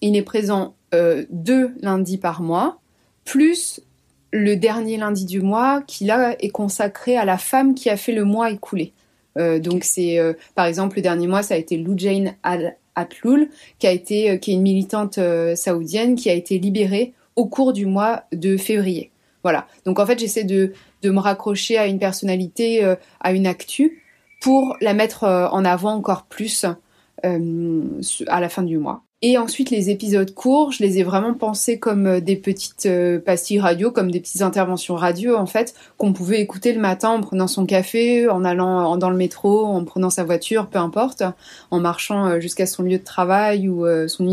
[0.00, 2.80] il est présent euh, deux lundis par mois
[3.24, 3.80] plus
[4.32, 8.12] le dernier lundi du mois qui là est consacré à la femme qui a fait
[8.12, 8.92] le mois écoulé.
[9.38, 12.76] Euh, donc c'est euh, par exemple le dernier mois ça a été Lou Jane Al
[12.94, 17.12] Atloul, qui a été, euh, qui est une militante euh, saoudienne, qui a été libérée
[17.36, 19.10] au cours du mois de février.
[19.42, 19.66] Voilà.
[19.84, 24.02] Donc en fait, j'essaie de, de me raccrocher à une personnalité, euh, à une actu,
[24.40, 26.66] pour la mettre en avant encore plus
[27.24, 29.02] à la fin du mois.
[29.26, 33.18] Et ensuite, les épisodes courts, je les ai vraiment pensés comme euh, des petites euh,
[33.18, 37.22] pastilles radio, comme des petites interventions radio, en fait, qu'on pouvait écouter le matin en
[37.22, 41.22] prenant son café, en allant dans le métro, en prenant sa voiture, peu importe,
[41.70, 44.28] en marchant euh, jusqu'à son lieu de travail ou son,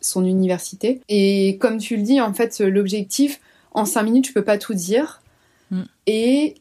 [0.00, 1.02] son université.
[1.10, 3.38] Et comme tu le dis, en fait, l'objectif,
[3.72, 5.20] en cinq minutes, je peux pas tout dire.
[5.70, 5.82] Mm.
[6.06, 6.54] Et,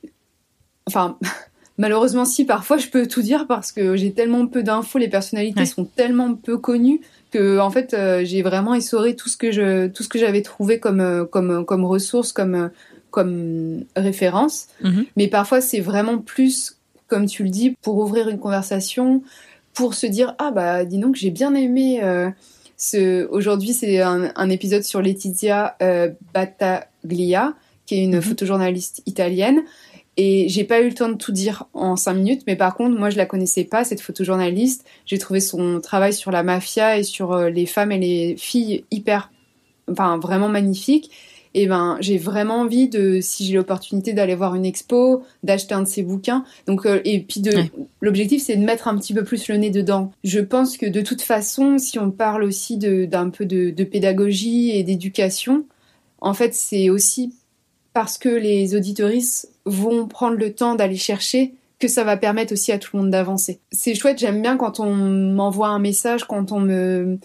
[0.87, 1.17] enfin,
[1.77, 5.65] malheureusement, si, parfois, je peux tout dire parce que j'ai tellement peu d'infos, les personnalités
[5.65, 6.99] sont tellement peu connues
[7.31, 10.41] que en fait euh, j'ai vraiment essoré tout ce que je tout ce que j'avais
[10.41, 12.67] trouvé comme euh, comme comme ressource comme euh,
[13.09, 15.05] comme référence mhm.
[15.17, 19.23] mais parfois c'est vraiment plus comme tu le dis pour ouvrir une conversation
[19.73, 22.01] pour se dire ah bah dis donc j'ai bien aimé
[22.77, 25.75] ce aujourd'hui c'est un, un, épisode sur Laetitia
[26.33, 27.53] Battaglia
[27.85, 28.21] qui est une mhm.
[28.21, 29.63] photojournaliste italienne
[30.17, 32.97] et j'ai pas eu le temps de tout dire en cinq minutes, mais par contre,
[32.97, 34.85] moi, je la connaissais pas, cette photojournaliste.
[35.05, 38.83] J'ai trouvé son travail sur la mafia et sur euh, les femmes et les filles
[38.91, 39.31] hyper,
[39.89, 41.11] enfin, vraiment magnifique.
[41.53, 45.81] Et ben, j'ai vraiment envie de, si j'ai l'opportunité d'aller voir une expo, d'acheter un
[45.81, 46.45] de ses bouquins.
[46.65, 47.51] Donc, euh, et puis de,
[48.01, 50.11] l'objectif, c'est de mettre un petit peu plus le nez dedans.
[50.23, 54.71] Je pense que de toute façon, si on parle aussi d'un peu de, de pédagogie
[54.71, 55.65] et d'éducation,
[56.19, 57.33] en fait, c'est aussi
[57.93, 62.71] parce que les auditoristes vont prendre le temps d'aller chercher que ça va permettre aussi
[62.71, 63.59] à tout le monde d'avancer.
[63.71, 67.17] C'est chouette, j'aime bien quand on m'envoie un message, quand on me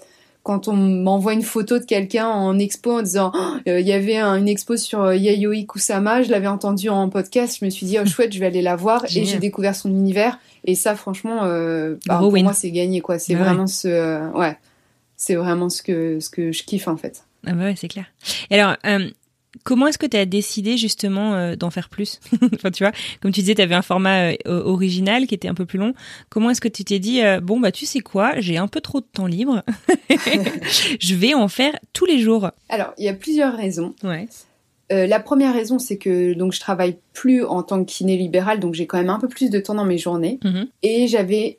[0.43, 3.93] quand on m'envoie une photo de quelqu'un en expo en disant oh, euh, il y
[3.93, 7.85] avait une expo sur euh, Yayoi Kusama, je l'avais entendu en podcast, je me suis
[7.85, 9.05] dit oh chouette, je vais aller la voir.
[9.07, 10.39] Et j'ai découvert son univers.
[10.65, 14.57] Et ça franchement euh, bah, pour moi c'est gagné quoi, c'est vraiment ce euh, ouais,
[15.17, 17.25] c'est vraiment ce que ce que je kiffe en fait.
[17.45, 18.07] Ah bah ouais, c'est clair.
[18.51, 18.77] Et alors
[19.65, 22.21] Comment est-ce que tu as décidé justement euh, d'en faire plus
[22.55, 25.55] Enfin, tu vois, comme tu disais, tu avais un format euh, original qui était un
[25.55, 25.95] peu plus long.
[26.29, 28.81] Comment est-ce que tu t'es dit euh, bon bah tu sais quoi, j'ai un peu
[28.81, 29.63] trop de temps libre,
[31.01, 32.51] je vais en faire tous les jours.
[32.69, 33.95] Alors, il y a plusieurs raisons.
[34.03, 34.29] Ouais.
[34.91, 38.75] la première raison, c'est que donc je travaille plus en tant que kiné libéral, donc
[38.75, 40.69] j'ai quand même un peu plus de temps dans mes journées, mm-hmm.
[40.83, 41.59] et j'avais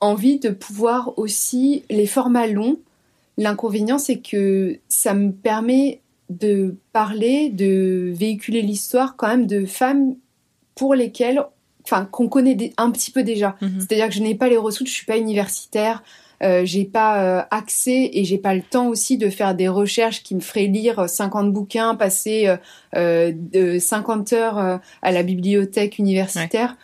[0.00, 2.78] envie de pouvoir aussi les formats longs.
[3.36, 5.99] L'inconvénient, c'est que ça me permet
[6.30, 10.14] de parler, de véhiculer l'histoire quand même de femmes
[10.76, 11.42] pour lesquelles,
[11.84, 13.56] enfin, qu'on connaît un petit peu déjà.
[13.60, 13.80] Mhm.
[13.80, 16.02] C'est-à-dire que je n'ai pas les ressources, je suis pas universitaire,
[16.42, 20.22] euh, j'ai pas euh, accès et j'ai pas le temps aussi de faire des recherches
[20.22, 22.56] qui me feraient lire 50 bouquins, passer
[22.96, 26.76] euh, de 50 heures à la bibliothèque universitaire.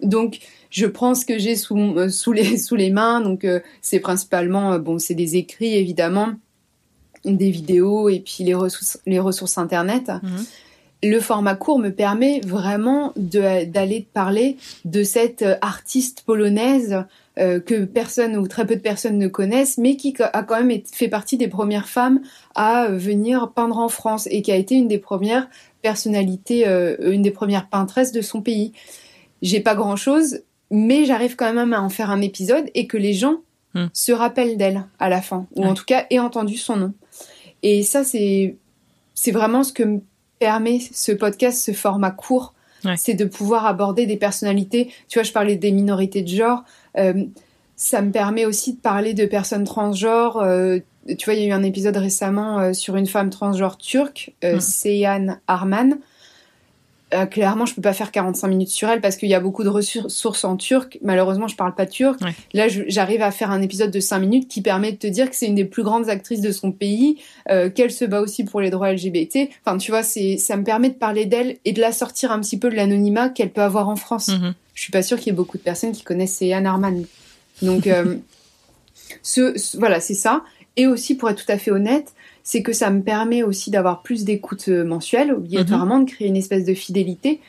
[0.00, 0.38] Donc,
[0.70, 3.20] je prends ce que j'ai sous, sous, les, sous les mains.
[3.20, 3.46] Donc,
[3.82, 6.34] c'est principalement, bon, c'est des écrits évidemment,
[7.24, 10.10] des vidéos et puis les ressources, les ressources internet.
[10.22, 10.44] Mhm.
[11.02, 14.56] Le format court me permet vraiment d'aller parler
[14.86, 17.04] de cette euh, artiste polonaise
[17.36, 20.80] euh, que personne ou très peu de personnes ne connaissent, mais qui a quand même
[20.90, 22.20] fait partie des premières femmes
[22.54, 25.48] à venir peindre en France et qui a été une des premières
[25.82, 28.72] personnalités, euh, une des premières peintresses de son pays.
[29.42, 32.96] J'ai pas grand chose, mais j'arrive quand même à en faire un épisode et que
[32.96, 33.40] les gens
[33.74, 33.86] hmm.
[33.92, 36.94] se rappellent d'elle à la fin, ou en tout cas aient entendu son nom.
[37.64, 38.56] Et ça, c'est,
[39.14, 40.00] c'est vraiment ce que
[40.38, 42.54] permet ce podcast, ce format court,
[42.96, 44.90] c'est de pouvoir aborder des personnalités.
[45.08, 46.64] Tu vois, je parlais des minorités de genre.
[46.98, 47.24] Euh,
[47.76, 50.36] ça me permet aussi de parler de personnes transgenres.
[50.36, 53.78] Euh, tu vois, il y a eu un épisode récemment euh, sur une femme transgenre
[53.78, 55.98] turque, Seyhan Arman.
[57.14, 59.62] Euh, clairement, je peux pas faire 45 minutes sur elle parce qu'il y a beaucoup
[59.62, 60.98] de ressources en turc.
[61.02, 62.20] Malheureusement, je parle pas turc.
[62.52, 65.36] Là, j'arrive à faire un épisode de 5 minutes qui permet de te dire que
[65.36, 67.18] c'est une des plus grandes actrices de son pays,
[67.50, 69.48] euh, qu'elle se bat aussi pour les droits LGBT.
[69.64, 72.40] Enfin, tu vois, c'est, ça me permet de parler d'elle et de la sortir un
[72.40, 74.28] petit peu de l'anonymat qu'elle peut avoir en France.
[74.28, 74.54] Mhm.
[74.74, 77.04] Je suis pas sûre qu'il y ait beaucoup de personnes qui connaissent Anne Arman.
[77.62, 78.16] Donc, euh,
[79.22, 80.42] ce, voilà, c'est ça.
[80.76, 82.12] Et aussi, pour être tout à fait honnête,
[82.44, 86.36] c'est que ça me permet aussi d'avoir plus d'écoute euh, mensuelle, obligatoirement, de créer une
[86.36, 87.40] espèce de fidélité.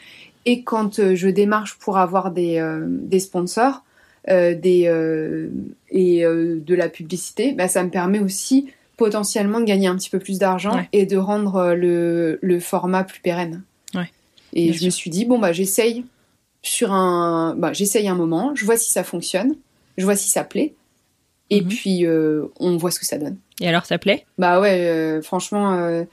[0.46, 3.84] Et quand euh, je démarche pour avoir des, euh, des sponsors
[4.28, 4.90] des,
[5.92, 8.66] et de la publicité, bah, ça me permet aussi
[8.98, 13.20] potentiellement de gagner un petit peu plus d'argent et de rendre le, le, format plus
[13.20, 13.62] pérenne.
[13.94, 14.10] Ouais,
[14.54, 16.06] et je me suis dit, bon, bah, j'essaye
[16.64, 19.56] sur un, bah, j'essaye un moment, je vois si ça fonctionne,
[19.96, 20.74] je vois si ça plaît.
[21.50, 21.68] Et mhm.
[21.68, 22.06] puis,
[22.60, 23.38] on voit ce que ça donne.
[23.62, 24.26] Et alors, ça plaît?
[24.38, 26.04] Bah ouais, euh, franchement, euh,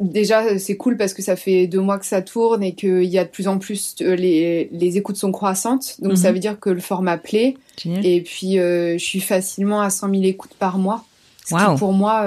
[0.00, 3.18] déjà, c'est cool parce que ça fait deux mois que ça tourne et qu'il y
[3.18, 5.96] a de plus en plus, euh, les, les écoutes sont croissantes.
[6.00, 6.34] Donc, ça mhm.
[6.34, 7.56] veut dire que le format plaît.
[7.86, 11.04] Et puis, je suis facilement à 100 000 écoutes par mois.
[11.46, 12.26] Ce qui, pour moi,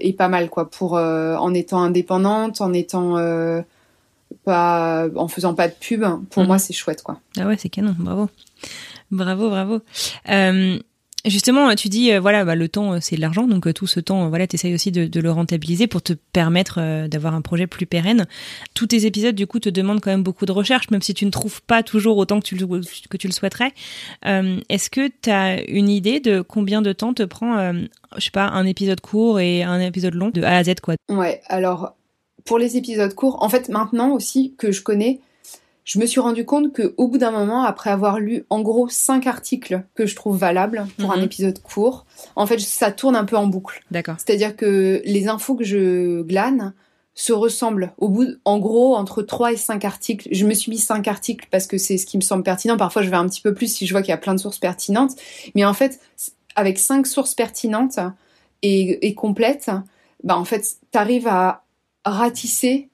[0.00, 0.70] est pas mal, quoi.
[0.70, 3.16] Pour, en étant indépendante, en étant
[4.44, 6.48] pas, en faisant pas de pub, pour mhm.
[6.48, 7.20] moi, c'est chouette, quoi.
[7.38, 7.94] Ah ouais, c'est canon.
[7.98, 8.28] Bravo.
[9.10, 9.80] Bravo, bravo.
[10.28, 10.78] Euh,
[11.26, 13.86] Justement, tu dis euh, voilà, bah, le temps euh, c'est de l'argent, donc euh, tout
[13.86, 17.84] ce temps, voilà, t'essayes aussi de, le rentabiliser pour te permettre d'avoir un projet plus
[17.84, 18.26] pérenne.
[18.74, 21.26] Tous tes épisodes, du coup, te demandent quand même beaucoup de recherche, même si tu
[21.26, 23.72] ne trouves pas toujours autant que tu le, que tu le souhaiterais.
[24.24, 27.72] Est-ce que tu as une idée de combien de temps te prend,
[28.16, 30.94] je sais pas, un épisode court et un épisode long de A à Z, quoi?
[31.10, 31.94] Ouais, alors
[32.44, 35.20] pour les épisodes courts, en fait, maintenant aussi que je connais,
[35.84, 38.88] je me suis rendu compte que au bout d'un moment, après avoir lu en gros
[38.88, 41.24] cinq articles que je trouve valables pour un mhm.
[41.24, 43.82] épisode court, en fait, ça tourne un peu en boucle.
[43.90, 44.16] D'accord.
[44.18, 46.74] C'est-à-dire que les infos que je glane
[47.14, 47.92] se ressemblent.
[47.98, 50.28] Au bout, en gros, entre trois et cinq articles.
[50.30, 52.76] Je me suis mis cinq articles parce que c'est ce qui me semble pertinent.
[52.76, 54.40] Parfois, je vais un petit peu plus si je vois qu'il y a plein de
[54.40, 55.16] sources pertinentes.
[55.54, 56.00] Mais en fait,
[56.56, 57.98] avec cinq sources pertinentes
[58.62, 59.70] et, et complètes,
[60.22, 61.64] bah en fait, t'arrives à
[62.04, 62.89] ratisser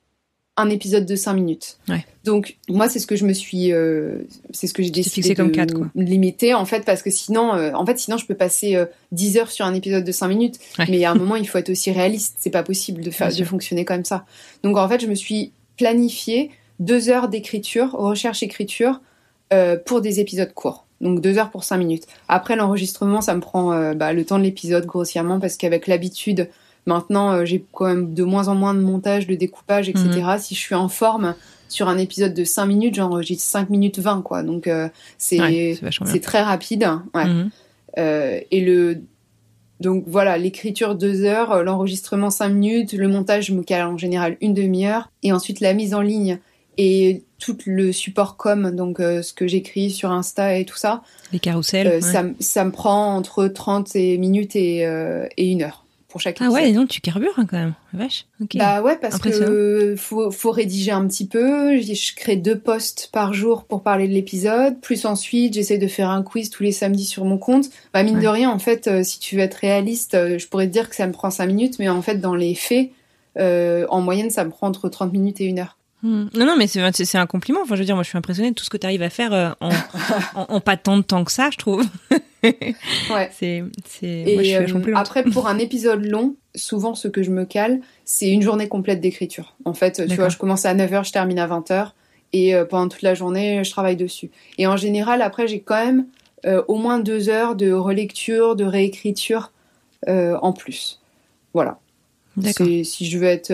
[0.56, 1.78] un épisode de 5 minutes.
[2.24, 5.42] Donc moi c'est ce que je me suis euh, c'est ce que j'ai décidé de
[5.42, 8.86] comme limiter en fait parce que sinon euh, en fait sinon je peux passer euh,
[9.12, 11.70] 10 heures sur un épisode de 5 minutes mais à un moment il faut être
[11.70, 14.24] aussi réaliste, c'est pas possible de faire de fonctionner comme ça.
[14.62, 19.00] Donc en fait je me suis planifié deux heures d'écriture, recherche écriture
[19.52, 20.86] euh, pour des épisodes courts.
[21.02, 22.04] Donc deux heures pour 5 minutes.
[22.28, 26.48] Après l'enregistrement ça me prend bah, le temps de l'épisode grossièrement parce qu'avec l'habitude
[26.86, 30.08] Maintenant, euh, j'ai quand même de moins en moins de montage, de découpage, etc.
[30.14, 30.38] Mhm.
[30.38, 31.34] Si je suis en forme
[31.68, 34.44] sur un épisode de 5 minutes, j'enregistre 5 minutes 20, quoi.
[34.44, 36.88] Donc, euh, c'est c'est très rapide.
[37.12, 37.24] Ouais.
[37.24, 37.50] Mhm.
[37.98, 39.02] Euh, et le
[39.78, 44.38] donc voilà, l'écriture 2 heures, l'enregistrement 5 minutes, le montage je me cale en général
[44.40, 46.38] une demi-heure, et ensuite la mise en ligne
[46.78, 51.02] et tout le support com, donc ce que j'écris sur Insta et tout ça.
[51.30, 52.02] Les carousels.
[52.02, 54.80] ça, ça, me prend entre 30 minutes et,
[55.36, 55.85] et une heure.
[56.40, 58.26] Ah ouais, non, tu carbures hein, quand même, vache.
[58.54, 61.80] Bah ouais, parce que faut, faut rédiger un petit peu.
[61.80, 64.80] Je crée deux posts par jour pour parler de l'épisode.
[64.80, 67.66] Plus ensuite, j'essaie de faire un quiz tous les samedis sur mon compte.
[67.92, 70.66] Bah mine de rien, en fait, euh, si tu veux être réaliste, euh, je pourrais
[70.66, 72.90] te dire que ça me prend cinq minutes, mais en fait, dans les faits,
[73.38, 75.75] euh, en moyenne, ça me prend entre 30 minutes et une heure.
[76.02, 76.26] Hmm.
[76.34, 77.60] Non, non, mais c'est un compliment.
[77.62, 79.10] Enfin, je veux dire, moi, je suis impressionnée de tout ce que tu arrives à
[79.10, 79.50] faire euh,
[80.34, 81.84] en, en, pas tant de temps que ça, je trouve.
[82.42, 83.30] ouais.
[83.32, 83.64] C'est,
[84.02, 88.68] euh, après, pour un épisode long, souvent, ce que je me cale, c'est une journée
[88.68, 89.56] complète d'écriture.
[89.64, 91.92] En fait, tu vois, je commence à 9h, je termine à 20h,
[92.32, 94.30] et euh, pendant toute la journée, je travaille dessus.
[94.58, 96.06] Et en général, après, j'ai quand même
[96.68, 99.50] au moins deux heures de relecture, de réécriture
[100.06, 101.00] en plus.
[101.54, 101.80] Voilà.
[102.52, 103.52] Si je veux être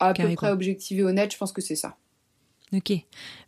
[0.00, 1.96] à peu près objectif et honnête, je pense que c'est ça.
[2.72, 2.92] Ok.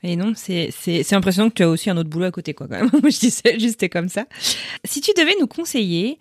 [0.02, 2.66] Et non, c'est, c'est, impressionnant que tu as aussi un autre boulot à côté, quoi,
[2.66, 2.90] quand même.
[3.04, 4.26] je disais juste comme ça.
[4.84, 6.18] Si tu devais nous conseiller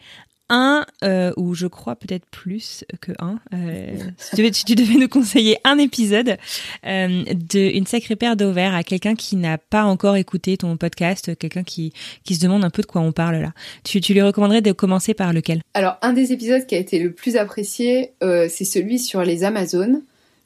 [0.50, 5.00] un, euh, ou je crois peut-être plus que un, euh, si, tu devais, tu devais
[5.00, 6.38] nous conseiller un épisode
[6.86, 11.64] euh, d'une sacrée paire d'ovaires à quelqu'un qui n'a pas encore écouté ton podcast, quelqu'un
[11.64, 11.94] qui,
[12.26, 14.74] qui se demande un peu de quoi on parle là, tu, tu lui recommanderais de
[14.74, 15.62] commencer par lequel?
[15.74, 19.46] Alors, un des épisodes qui a été le plus apprécié, euh, c'est celui sur les
[19.46, 20.04] Amazones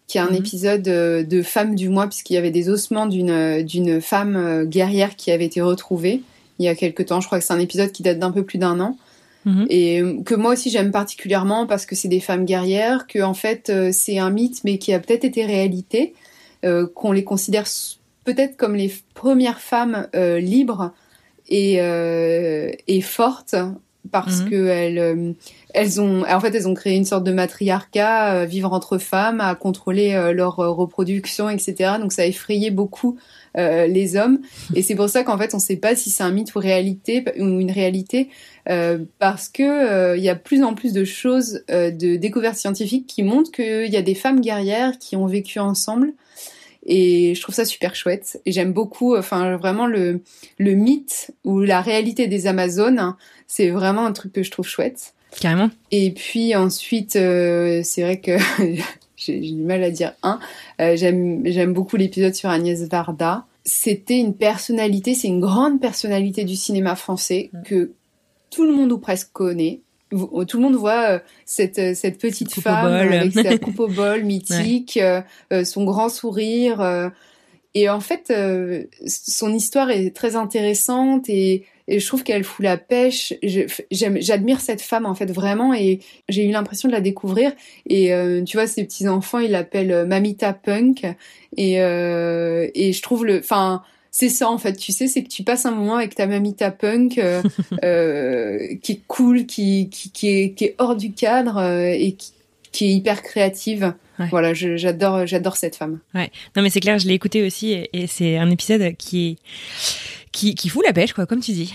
[0.08, 0.36] qui est un mhm.
[0.36, 4.66] épisode euh, de Femme du mois, puisqu'il y avait des ossements d'une, euh, femme euh,
[4.66, 6.22] guerrière qui avait été retrouvée
[6.60, 7.20] il y a quelque temps.
[7.20, 8.98] Je crois que c'est un épisode qui date d'un peu plus d'un an.
[9.44, 9.66] Mhm.
[9.70, 13.72] Et que moi aussi j'aime particulièrement parce que c'est des femmes guerrières, que en fait
[13.92, 16.16] c'est un mythe mais qui a peut-être été réalité,
[16.96, 17.66] qu'on les considère
[18.24, 20.94] peut-être comme les premières femmes libres
[21.48, 21.76] et,
[22.88, 23.56] et fortes
[24.12, 24.50] parce mhm.
[24.50, 25.34] que elles, euh,
[25.74, 29.42] elles ont, en fait, elles ont créé une sorte de matriarcat, euh, vivre entre femmes,
[29.42, 31.94] à contrôler euh, leur reproduction, etc.
[32.00, 33.18] Donc ça a effrayé beaucoup
[33.58, 34.40] les hommes.
[34.74, 36.60] Et c'est pour ça qu'en fait, on ne sait pas si c'est un mythe ou
[36.60, 38.28] réalité ou une réalité,
[38.66, 43.52] parce que il y a plus en plus de choses, de découvertes scientifiques qui montrent
[43.52, 46.12] qu'il y a des femmes guerrières qui ont vécu ensemble
[46.86, 48.40] et je trouve ça super chouette.
[48.46, 50.22] Et j'aime beaucoup, enfin vraiment le
[50.58, 53.16] le mythe ou la réalité des Amazones.
[53.48, 55.14] c'est vraiment un truc que je trouve chouette.
[55.40, 55.70] Carrément.
[55.92, 58.38] Et puis ensuite, euh, c'est vrai que
[59.18, 60.40] j'ai du mal à dire un.
[60.80, 63.46] Euh, j'aime j'aime beaucoup l'épisode sur Agnès Varda.
[63.64, 67.64] C'était une personnalité, c'est une grande personnalité du cinéma français mm.
[67.64, 67.92] que
[68.52, 69.82] tout le monde ou presque connaît
[70.46, 74.24] tout le monde voit euh, cette, euh, cette petite femme avec sa coupe au bol
[74.24, 75.22] mythique, euh,
[75.64, 77.12] son grand sourire.
[77.74, 78.34] et en fait,
[79.06, 83.34] son histoire est très intéressante et, et je trouve qu'elle fout la pêche.
[83.92, 86.00] J'admire cette femme en fait vraiment et
[86.30, 87.52] j'ai eu l'impression de la découvrir.
[87.88, 88.12] Et
[88.46, 91.06] tu vois, ses petits enfants, ils l'appellent Mamita Punk
[91.58, 93.84] et, et je trouve le, enfin
[94.18, 96.72] c'est ça en fait, tu sais, c'est que tu passes un moment avec ta mamita
[96.72, 97.44] punk euh,
[97.84, 102.14] euh, qui est cool, qui, qui, qui, est, qui est hors du cadre euh, et
[102.14, 102.32] qui,
[102.72, 103.94] qui est hyper créative.
[104.30, 106.00] Voilà, j'adore, j'adore cette femme.
[106.14, 106.32] Ouais.
[106.56, 109.38] Non, mais c'est clair, je l'ai écouté aussi et, c'est un épisode qui est
[110.32, 111.74] qui, qui fout la pêche, quoi, comme tu dis.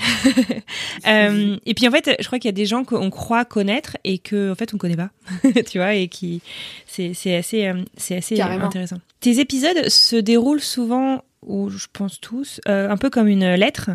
[1.07, 3.99] euh, et puis en fait, je crois qu'il y a des gens qu'on croit connaître
[4.05, 5.11] et que en fait on connaît pas,
[5.70, 6.41] tu vois, et qui
[6.86, 8.97] c'est c'est assez c'est assez intéressant.
[9.20, 13.91] Tes épisodes se déroulent souvent ou je pense tous, euh, un peu comme une lettre.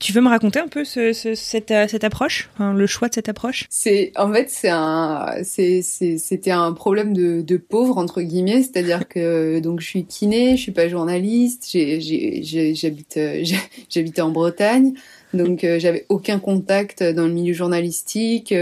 [0.00, 3.28] Tu veux me raconter un peu ce, cette, euh, cette, approche, le choix de cette
[3.28, 3.66] approche?
[3.70, 9.60] C'est en fait c'est un c'était un problème de, de pauvre entre guillemets, c'est-à-dire que
[9.60, 13.44] donc je suis kiné, je suis pas journaliste, j'habite euh,
[13.88, 14.94] j'habite en Bretagne.
[15.34, 18.54] Donc j'avais aucun contact dans le milieu journalistique,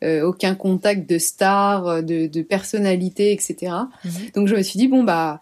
[0.00, 3.72] aucun contact de stars, de, de personnalités, etc.
[4.04, 4.12] Mhm.
[4.36, 5.40] Donc je me suis dit bon bah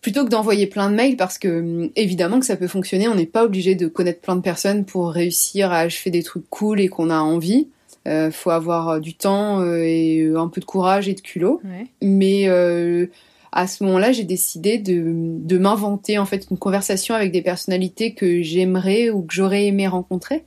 [0.00, 3.14] plutôt que d'envoyer plein de mails parce que hum, évidemment que ça peut fonctionner, on
[3.14, 6.80] n'est pas obligé de connaître plein de personnes pour réussir à achever des trucs cool
[6.80, 7.68] et qu'on a envie.
[8.08, 11.20] Euh, faut avoir euh, du temps euh, et euh, un peu de courage et de
[11.20, 11.60] culot.
[12.00, 13.06] Mais euh,
[13.52, 18.14] à ce moment-là, j'ai décidé de, de m'inventer en fait une conversation avec des personnalités
[18.14, 20.44] que j'aimerais ou que j'aurais aimé rencontrer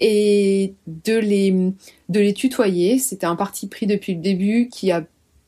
[0.00, 1.52] et de les
[2.08, 2.98] de les tutoyer.
[2.98, 5.04] C'était un parti pris depuis le début qui a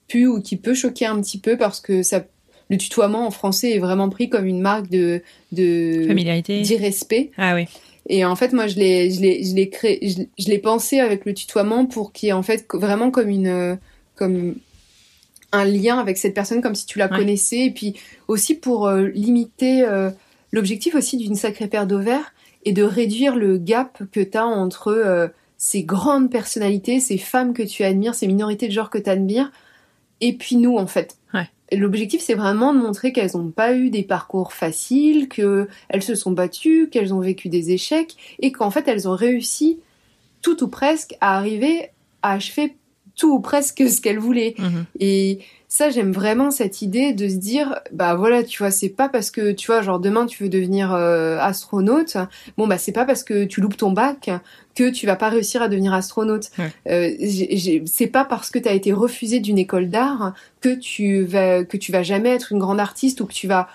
[0.08, 2.24] pu ou qui peut choquer un petit peu parce que ça
[2.68, 7.30] le tutoiement en français est vraiment pris comme une marque de, de familiarité, d'irrespect.
[7.36, 7.66] Ah oui.
[8.08, 10.00] Et en fait, moi, je l'ai, je l'ai, je l'ai créé,
[10.38, 13.78] je, l'ai pensé avec le tutoiement pour qu'il y ait en fait vraiment comme une,
[14.14, 14.54] comme
[15.52, 17.94] un lien avec cette personne, comme si tu la connaissais, et puis
[18.28, 20.10] aussi pour euh, limiter euh,
[20.52, 22.32] l'objectif aussi d'une sacrée paire d'ovaires
[22.64, 27.54] et de réduire le gap que tu as entre euh, ces grandes personnalités, ces femmes
[27.54, 29.50] que tu admires, ces minorités de genre que tu admires,
[30.20, 31.16] et puis nous en fait.
[31.72, 36.30] L'objectif, c'est vraiment de montrer qu'elles n'ont pas eu des parcours faciles, qu'elles se sont
[36.30, 39.80] battues, qu'elles ont vécu des échecs, et qu'en fait, elles ont réussi
[40.42, 41.90] tout ou presque à arriver
[42.22, 42.76] à achever
[43.16, 44.54] tout ou presque ce qu'elles voulaient.
[44.58, 44.84] Mhm.
[45.00, 49.08] Et ça, j'aime vraiment cette idée de se dire, bah voilà, tu vois, c'est pas
[49.08, 52.16] parce que, tu vois, genre demain tu veux devenir euh, astronaute,
[52.56, 54.30] bon bah c'est pas parce que tu loupes ton bac
[54.74, 56.50] que tu vas pas réussir à devenir astronaute.
[56.88, 57.10] Euh,
[57.86, 61.76] c'est pas parce que tu as été refusé d'une école d'art que tu vas que
[61.76, 63.68] tu vas jamais être une grande artiste ou que tu vas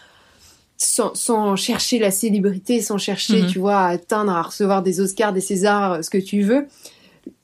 [0.77, 3.47] sans, sans chercher la célébrité, sans chercher, mhm.
[3.47, 6.67] tu vois, à atteindre, à recevoir des Oscars, des Césars, ce que tu veux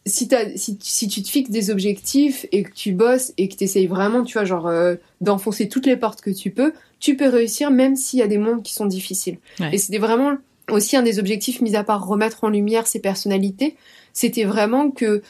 [0.05, 3.65] si, si, si, tu te fixes des objectifs et que tu bosses et que tu
[3.65, 7.27] essayes vraiment, tu vois, genre euh, d'enfoncer toutes les portes que tu peux, tu peux
[7.27, 9.37] réussir même s'il y a des mondes qui sont difficiles.
[9.71, 10.37] Et c'était vraiment
[10.69, 13.75] aussi un des objectifs, mis à part remettre en lumière ces personnalités,
[14.13, 15.21] c'était vraiment que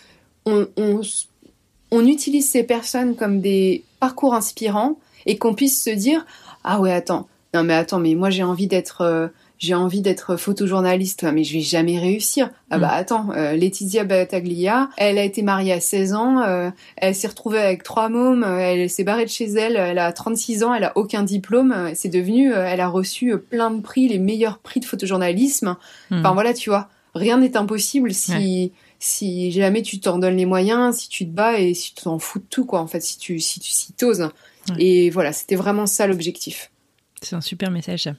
[0.46, 1.02] on, on,
[1.92, 6.26] on utilise ces personnes comme des parcours inspirants et qu'on puisse se dire
[6.64, 9.28] ah ouais attends non mais attends mais moi j'ai envie d'être euh,
[9.60, 12.50] j'ai envie d'être photojournaliste, mais je vais jamais réussir.
[12.70, 13.00] Ah bah mm.
[13.00, 17.60] attends, euh, Laetitia Battaglia, elle a été mariée à 16 ans, euh, elle s'est retrouvée
[17.60, 20.84] avec trois mômes, euh, elle s'est barrée de chez elle, elle a 36 ans, elle
[20.84, 24.86] a aucun diplôme, c'est devenu, elle a reçu plein de prix, les meilleurs prix de
[24.86, 25.76] photojournalisme.
[26.12, 26.20] Mm.
[26.20, 30.98] Enfin voilà, tu vois, rien n'est impossible si si jamais tu t'en donnes les moyens,
[30.98, 33.18] si tu te bats et si tu t'en fous de tout quoi en fait, si
[33.18, 34.30] tu si tu si t'oses.
[34.80, 36.72] Et voilà, c'était vraiment ça l'objectif.
[37.22, 38.10] C'est un super message.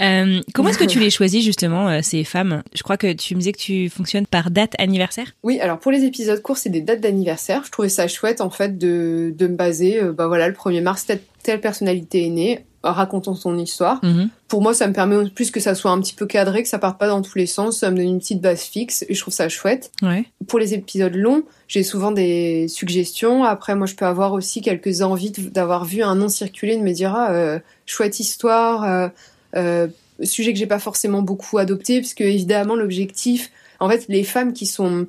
[0.00, 2.62] Euh, comment est-ce que tu les choisis justement euh, ces femmes?
[2.74, 5.34] Je crois que tu me disais que tu fonctionnes par date anniversaire?
[5.42, 7.62] Oui, alors pour les épisodes courts, c'est des dates d'anniversaire.
[7.64, 10.02] Je trouvais ça chouette en fait de, de me baser.
[10.02, 12.64] Euh, bah voilà, le 1er mars, telle, telle personnalité est née.
[12.84, 13.98] Racontons son histoire.
[14.04, 14.28] Mhm.
[14.46, 16.78] Pour moi, ça me permet plus que ça soit un petit peu cadré, que ça
[16.78, 17.78] parte pas dans tous les sens.
[17.78, 19.90] Ça me donne une petite base fixe et je trouve ça chouette.
[20.02, 20.26] Ouais.
[20.46, 23.42] Pour les épisodes longs, j'ai souvent des suggestions.
[23.42, 26.92] Après, moi, je peux avoir aussi quelques envies d'avoir vu un nom circuler, de me
[26.92, 29.08] dire ah, euh, chouette histoire, euh,
[29.56, 29.88] euh,
[30.22, 33.50] sujet que j'ai pas forcément beaucoup adopté, puisque évidemment l'objectif,
[33.80, 35.06] en fait, les femmes qui sont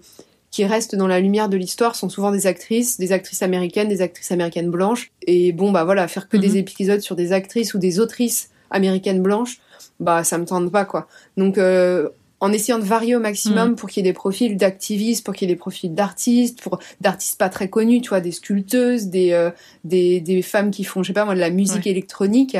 [0.51, 4.01] qui restent dans la lumière de l'histoire sont souvent des actrices, des actrices américaines, des
[4.01, 5.11] actrices américaines blanches.
[5.27, 6.43] Et bon, bah voilà, faire que Mhm.
[6.43, 9.59] des épisodes sur des actrices ou des autrices américaines blanches,
[9.99, 11.07] bah ça me tente pas quoi.
[11.37, 15.25] Donc euh, en essayant de varier au maximum pour qu'il y ait des profils d'activistes,
[15.25, 18.31] pour qu'il y ait des profils d'artistes, pour d'artistes pas très connus, tu vois, des
[18.31, 19.51] sculpteuses, des, euh,
[19.83, 22.55] des des femmes qui font, je sais pas moi, de la musique électronique.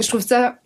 [0.00, 0.58] Je trouve ça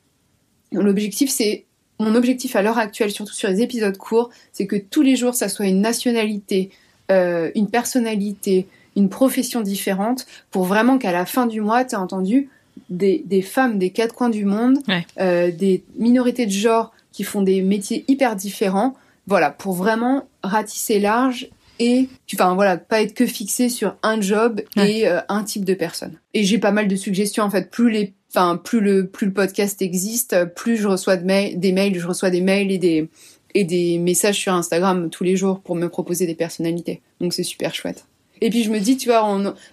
[0.72, 1.66] l'objectif c'est
[2.03, 5.34] mon objectif à l'heure actuelle, surtout sur les épisodes courts, c'est que tous les jours
[5.34, 6.70] ça soit une nationalité,
[7.11, 12.00] euh, une personnalité, une profession différente, pour vraiment qu'à la fin du mois, tu as
[12.00, 12.48] entendu
[12.90, 15.07] des, des femmes des quatre coins du monde, Ouais.
[15.20, 18.94] euh, des minorités de genre qui font des métiers hyper différents,
[19.26, 21.48] voilà, pour vraiment ratisser large
[21.78, 24.90] et, enfin voilà, pas être que fixé sur un job Ouais.
[25.00, 26.18] et euh, un type de personne.
[26.34, 29.33] Et j'ai pas mal de suggestions en fait, plus les Enfin, plus le plus le
[29.33, 33.09] podcast existe, plus je reçois de des mails, je reçois des mails et des
[33.55, 37.03] et des messages sur Instagram tous les jours pour me proposer des personnalités.
[37.20, 38.07] Donc c'est super chouette.
[38.41, 39.22] Et puis je me dis, tu vois,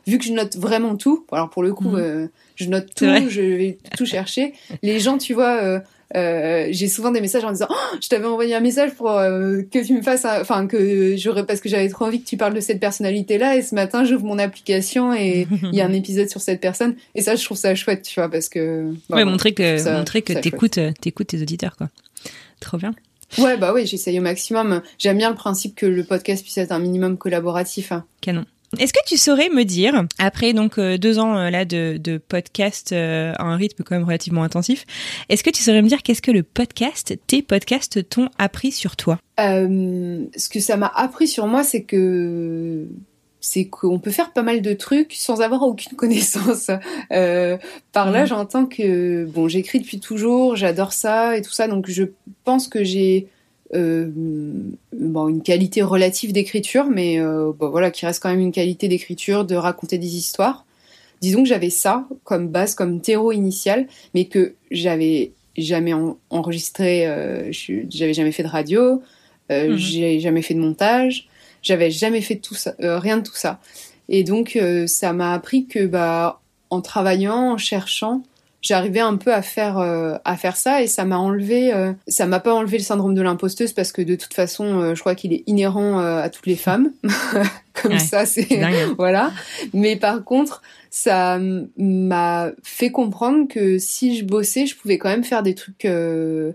[0.05, 1.95] vu que je note vraiment tout, alors pour le coup, Mhm.
[1.99, 4.53] euh, je note tout, je vais tout chercher.
[4.83, 5.79] Les gens, tu vois, euh,
[6.15, 9.61] euh, j'ai souvent des messages en disant, Oh, je t'avais envoyé un message pour euh,
[9.71, 12.53] que tu me fasses, enfin que j'aurais parce que j'avais trop envie que tu parles
[12.53, 13.55] de cette personnalité-là.
[13.57, 16.95] Et ce matin, j'ouvre mon application et il y a un épisode sur cette personne.
[17.15, 19.97] Et ça, je trouve ça chouette, tu vois, parce que bah, ouais, montrer que, ça-
[19.97, 21.89] montrer que t'écoutes, euh, t'écoutes tes auditeurs, quoi.
[22.59, 22.93] Trop bien.
[23.37, 24.81] Ouais, bah oui, j'essaye au maximum.
[24.97, 27.91] J'aime bien le principe que le podcast puisse être un minimum collaboratif.
[27.91, 28.03] hein.
[28.21, 28.45] Canon.
[28.77, 32.17] Est-ce que tu saurais me dire, après donc euh, deux ans euh, là de, de
[32.19, 34.85] podcast euh, à un rythme quand même relativement intensif,
[35.29, 38.95] est-ce que tu saurais me dire qu'est-ce que le podcast, tes podcasts t'ont appris sur
[38.95, 39.17] toi?
[39.39, 42.85] Euh, ce que ça m'a appris sur moi, c'est que
[43.41, 46.69] c'est qu'on peut faire pas mal de trucs sans avoir aucune connaissance.
[47.11, 47.57] Euh,
[47.93, 48.27] par là, Mhm.
[48.27, 52.03] j'entends que bon, j'écris depuis toujours, j'adore ça et tout ça, donc je
[52.43, 53.27] pense que j'ai
[53.75, 54.09] euh,
[54.93, 58.87] bon, une qualité relative d'écriture, mais euh, bon, voilà, qui reste quand même une qualité
[58.87, 60.65] d'écriture, de raconter des histoires.
[61.21, 67.05] Disons que j'avais ça comme base, comme terreau initial, mais que j'avais jamais en- enregistré,
[67.07, 67.51] euh,
[67.89, 69.01] j'avais jamais fait de radio,
[69.49, 69.75] Mhm.
[69.77, 71.27] j'ai jamais fait de montage,
[71.63, 73.59] j'avais jamais fait tout ça, rien de tout ça.
[74.07, 74.57] Et donc
[74.87, 76.39] ça m'a appris que bah
[76.69, 78.21] en travaillant, en cherchant,
[78.61, 82.25] j'arrivais un peu à faire euh, à faire ça et ça m'a enlevé euh, ça
[82.25, 85.15] m'a pas enlevé le syndrome de l'imposteuse parce que de toute façon euh, je crois
[85.15, 86.91] qu'il est inhérent euh, à toutes les femmes
[87.81, 88.93] comme Ouais, ça c'est hein.
[88.97, 89.31] voilà.
[89.73, 91.39] Mais par contre, ça
[91.77, 96.51] m'a fait comprendre que si je bossais, je pouvais quand même faire des trucs euh,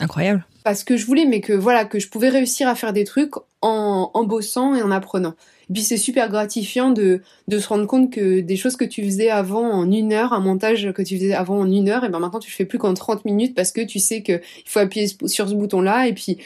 [0.00, 0.44] Incroyable.
[0.62, 3.34] parce que je voulais, mais que voilà, que je pouvais réussir à faire des trucs
[3.62, 5.34] en, en bossant et en apprenant.
[5.72, 9.30] Puis c'est super gratifiant de, de se rendre compte que des choses que tu faisais
[9.30, 12.18] avant en une heure, un montage que tu faisais avant en une heure, et ben
[12.18, 14.80] maintenant tu le fais plus qu'en 30 minutes parce que tu sais que il faut
[14.80, 16.38] appuyer sur ce bouton-là et puis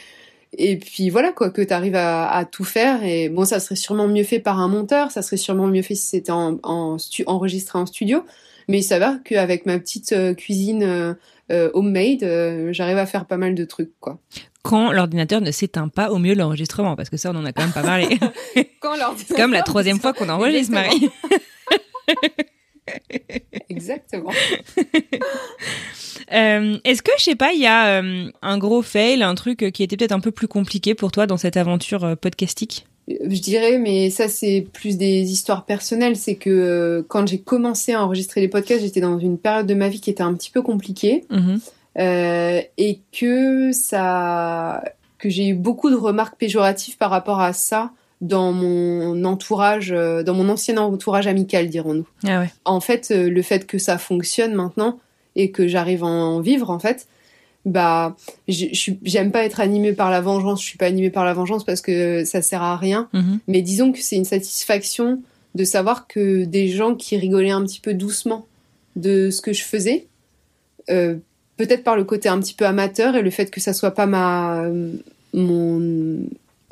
[0.57, 3.03] et puis voilà quoi, que tu arrives à, tout faire.
[3.03, 5.95] Et bon, ça serait sûrement mieux fait par un monteur, ça serait sûrement mieux fait
[5.95, 8.23] si c'était en, en enregistré en studio.
[8.67, 11.13] Mais il s'avère qu'avec ma petite euh, cuisine euh,
[11.51, 12.25] euh, homemade,
[12.71, 14.19] j'arrive à faire pas mal de trucs quoi.
[14.65, 17.61] Quand l'ordinateur ne s'éteint pas au mieux l'enregistrement, parce que ça, on en a quand
[17.61, 18.17] même pas parlé.
[18.79, 21.09] Quand C'est comme la troisième fois qu'on enregistre, Marie.
[23.69, 24.31] Exactement.
[26.33, 29.61] Euh, Est-ce que, je sais pas, il y a euh, un gros fail, un truc
[29.61, 32.87] euh, qui était peut-être un peu plus compliqué pour toi dans cette aventure podcastique?
[33.07, 37.93] Je dirais, mais ça c'est plus des histoires personnelles, c'est que euh, quand j'ai commencé
[37.93, 40.49] à enregistrer les podcasts, j'étais dans une période de ma vie qui était un petit
[40.49, 41.23] peu compliquée.
[41.29, 41.59] Mhm.
[41.97, 44.83] Euh, et que ça
[45.17, 47.91] que j'ai eu beaucoup de remarques péjoratives par rapport à ça
[48.21, 52.49] dans mon entourage euh, dans mon ancien entourage amical dirons-nous Ah ouais.
[52.65, 54.99] en fait euh, le fait que ça fonctionne maintenant
[55.37, 57.07] et que j'arrive à en vivre en fait
[57.65, 58.15] bah
[58.47, 61.81] j'aime pas être animée par la vengeance je suis pas animée par la vengeance parce
[61.81, 63.39] que ça sert à rien Mhm.
[63.47, 65.21] mais disons que c'est une satisfaction
[65.55, 68.45] de savoir que des gens qui rigolaient un petit peu doucement
[68.97, 70.07] de ce que je faisais,
[70.89, 71.15] euh,
[71.57, 74.05] peut-être par le côté un petit peu amateur et le fait que ça soit pas
[74.05, 74.65] ma
[75.33, 76.19] mon,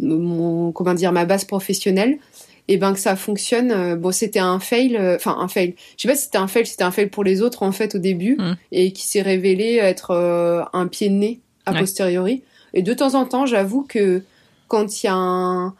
[0.01, 2.17] mon comment dire ma base professionnelle,
[2.67, 3.95] et ben que ça fonctionne.
[3.95, 5.75] Bon, c'était un fail, enfin un fail.
[5.97, 7.95] Je sais pas si c'était un fail, c'était un fail pour les autres en fait
[7.95, 8.55] au début Mm.
[8.71, 10.11] et qui s'est révélé être
[10.73, 11.79] un pied de nez a Ouais.
[11.79, 12.41] posteriori.
[12.73, 14.21] Et de temps en temps, j'avoue que
[14.67, 15.73] quand il y a un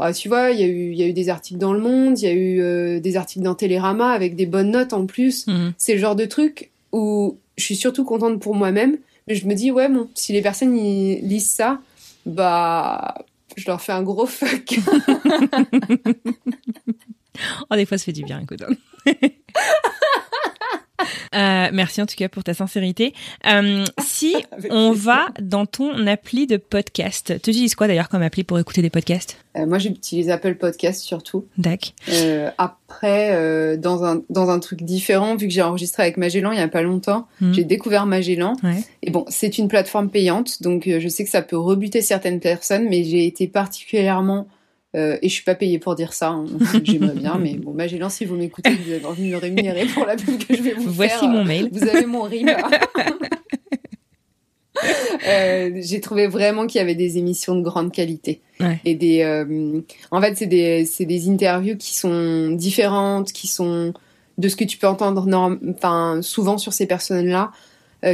[0.00, 1.78] ah, tu vois, il y, a eu, il y a eu des articles dans Le
[1.78, 5.06] Monde, il y a eu euh, des articles dans Télérama avec des bonnes notes en
[5.06, 5.46] plus.
[5.46, 5.72] Mhm.
[5.78, 9.54] C'est le genre de truc où je suis surtout contente pour moi-même, mais je me
[9.54, 11.80] dis, ouais, bon, si les personnes y lisent ça,
[12.26, 13.14] bah,
[13.56, 14.78] je leur fais un gros fuck.
[17.68, 18.62] Oh, des fois, ça fait du bien, écoute.
[21.34, 23.14] Euh, merci en tout cas pour ta sincérité.
[23.46, 24.36] Euh, si
[24.70, 28.80] on va dans ton appli de podcast, tu utilises quoi d'ailleurs comme appli pour écouter
[28.82, 29.36] des podcasts?
[29.56, 31.46] Euh, moi, j'utilise Apple Podcast surtout.
[31.58, 31.94] Dac.
[32.10, 36.58] Euh, après, dans, un, dans un truc différent, vu que j'ai enregistré avec Magellan il
[36.58, 37.54] y a pas longtemps, Mhm.
[37.54, 38.56] j'ai découvert Magellan.
[38.62, 38.82] Ouais.
[39.02, 42.88] Et bon, c'est une plateforme payante, donc je sais que ça peut rebuter certaines personnes,
[42.88, 44.46] mais j'ai été particulièrement...
[44.94, 46.46] euh, et je suis pas payée pour dire ça, hein,
[46.84, 50.04] j'aimerais bien, mais bon, Magellan, si vous m'écoutez, vous avez envie de me rémunérer pour
[50.06, 51.28] la pub que je vais vous Voici faire.
[51.28, 51.68] mon euh, mail.
[51.72, 52.46] Vous avez mon RIM.
[55.28, 58.80] Euh, j'ai trouvé vraiment qu'il y avait des émissions de grande qualité Ouais.
[58.84, 59.80] et des euh,
[60.10, 63.94] en fait c'est des c'est des interviews qui sont différentes qui sont
[64.36, 67.52] de ce que tu peux entendre norm- enfin souvent sur ces personnes là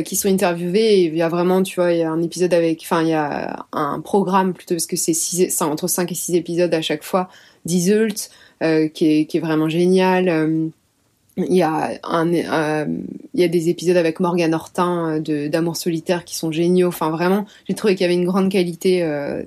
[0.02, 2.54] qui sont interviewées et il y a vraiment tu vois il y a un épisode
[2.54, 6.14] avec enfin il y a un programme plutôt parce que c'est six- entre 5 et
[6.14, 7.28] 6 épisodes à chaque fois
[7.64, 8.30] d'Isult
[8.62, 10.68] euh, qui est qui est vraiment génial euh,
[11.36, 12.84] il y a un, euh,
[13.34, 16.88] il y a des épisodes avec Morgan Hortin euh, d'amour solitaire qui sont géniaux.
[16.88, 19.42] Enfin vraiment, j'ai trouvé qu'il y avait une grande qualité euh,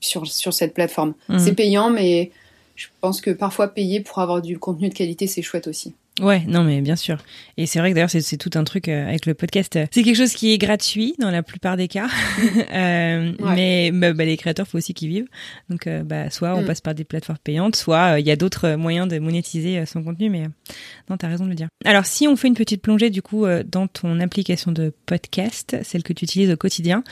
[0.00, 1.14] sur sur cette plateforme.
[1.28, 1.38] Mhm.
[1.38, 2.30] C'est payant, mais
[2.76, 5.94] je pense que parfois payer pour avoir du contenu de qualité, c'est chouette aussi.
[6.20, 7.18] Ouais, non mais bien sûr.
[7.56, 9.78] Et c'est vrai que d'ailleurs c'est tout un truc euh, avec le podcast.
[9.90, 12.08] C'est quelque chose qui est gratuit dans la plupart des cas,
[12.72, 13.54] Euh, Ouais.
[13.54, 15.28] mais bah, bah, les créateurs faut aussi qu'ils vivent.
[15.68, 16.66] Donc euh, bah soit on Mm.
[16.66, 20.02] passe par des plateformes payantes, soit euh, il y a d'autres moyens de monétiser son
[20.02, 20.28] contenu.
[20.30, 20.44] Mais
[21.08, 21.68] non, t'as raison de le dire.
[21.84, 25.76] Alors si on fait une petite plongée du coup euh, dans ton application de podcast,
[25.82, 27.02] celle que tu utilises au quotidien,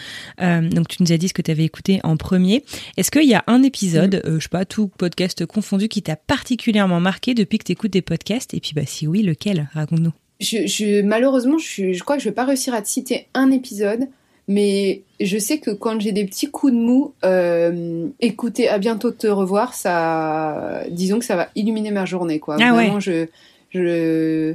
[0.41, 2.65] euh, donc tu nous as dit ce que tu avais écouté en premier.
[2.97, 6.17] Est-ce qu'il y a un épisode, euh, je sais pas, tout podcast confondu, qui t'a
[6.17, 8.53] particulièrement marqué depuis que tu écoutes des podcasts?
[8.55, 9.69] Et puis bah si oui, lequel?
[9.75, 10.13] Raconte-nous.
[10.41, 13.51] Je, je malheureusement, je, je crois que je vais pas réussir à te citer un
[13.51, 14.09] épisode,
[14.47, 19.11] mais je sais que quand j'ai des petits coups de mou, euh, écouter à bientôt
[19.11, 22.57] te revoir, ça, disons que ça va illuminer ma journée, quoi.
[22.61, 22.85] Ah ouais.
[22.85, 23.27] Vraiment, je,
[23.71, 24.55] je,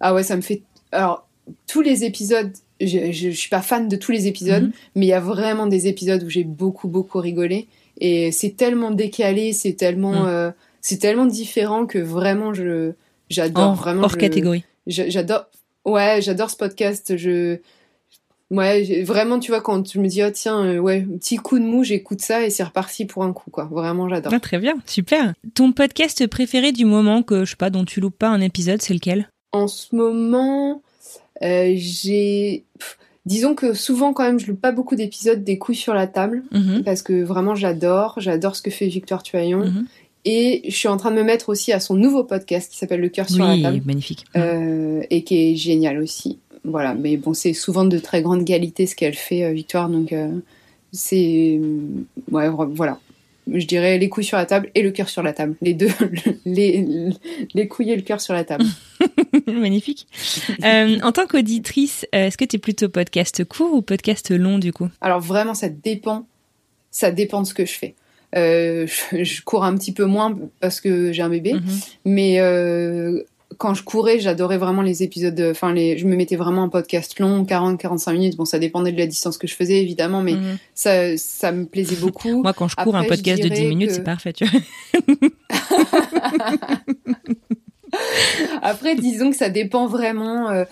[0.00, 0.62] ah ouais, ça me fait.
[0.92, 1.26] Alors
[1.66, 4.72] tous les épisodes, je, je suis pas fan de tous les épisodes, Mhm.
[4.96, 7.66] mais il y a vraiment des épisodes où j'ai beaucoup beaucoup rigolé
[8.00, 10.28] et c'est tellement décalé, c'est tellement, Mhm.
[10.28, 12.92] euh, c'est tellement différent que vraiment je,
[13.32, 14.02] j'adore vraiment.
[14.04, 14.64] hors je- catégorie.
[14.86, 15.46] J'a- J'adore.
[15.84, 17.16] Ouais, j'adore ce podcast.
[17.16, 17.58] Je.
[18.50, 21.64] Ouais, vraiment, tu vois, quand je me dis, oh tiens, euh, ouais, petit coup de
[21.64, 23.64] mou, j'écoute ça et c'est reparti pour un coup, quoi.
[23.64, 24.30] Vraiment, j'adore.
[24.34, 25.32] Ah, très bien, super.
[25.54, 28.82] Ton podcast préféré du moment que je sais pas dont tu loupes pas un épisode,
[28.82, 29.30] c'est lequel?
[29.52, 30.82] En ce moment,
[31.42, 32.64] euh, j'ai.
[33.24, 36.42] Disons que souvent, quand même, je loupe pas beaucoup d'épisodes des couilles sur la table.
[36.50, 38.14] Mhm, Parce que vraiment, j'adore.
[38.18, 39.60] J'adore ce que fait Victoire Tuaillon.
[39.64, 39.86] mhm.
[40.24, 43.00] Et je suis en train de me mettre aussi à son nouveau podcast qui s'appelle
[43.00, 43.82] Le cœur sur la Oui, table.
[43.84, 44.24] magnifique.
[44.36, 46.38] euh, et qui est génial aussi.
[46.64, 50.12] Voilà, mais bon, c'est souvent de très grande qualité ce qu'elle fait, euh, Victoire, donc
[50.12, 50.28] euh,
[50.92, 51.60] c'est.
[52.30, 53.00] Ouais, voilà.
[53.52, 55.56] Je dirais les couilles sur la table et le cœur sur la table.
[55.60, 55.88] Les deux,
[56.46, 56.86] les,
[57.54, 58.64] les couilles et le cœur sur la table.
[59.48, 60.06] magnifique.
[60.62, 64.88] En tant qu'auditrice, est-ce que tu es plutôt podcast court ou podcast long du coup?
[65.00, 66.26] Alors vraiment, ça dépend.
[66.92, 67.94] Ça dépend de ce que je fais.
[68.36, 71.62] Euh, je, je cours un petit peu moins parce que j'ai un bébé, Mhm.
[72.06, 73.22] mais euh,
[73.58, 75.34] quand je courais, j'adorais vraiment les épisodes.
[75.34, 78.36] de- Enfin, les, je me mettais vraiment en podcast long, 40-45 minutes.
[78.36, 80.56] Bon, ça dépendait de la distance que je faisais, évidemment, mais Mhm.
[80.74, 82.42] ça, ça me plaisait beaucoup.
[82.42, 84.44] Moi, quand je cours Après, un podcast de 10 dirais minutes, que- c'est parfait, tu
[84.46, 84.60] vois.
[88.62, 90.50] Après, disons que ça dépend vraiment.
[90.50, 90.64] euh,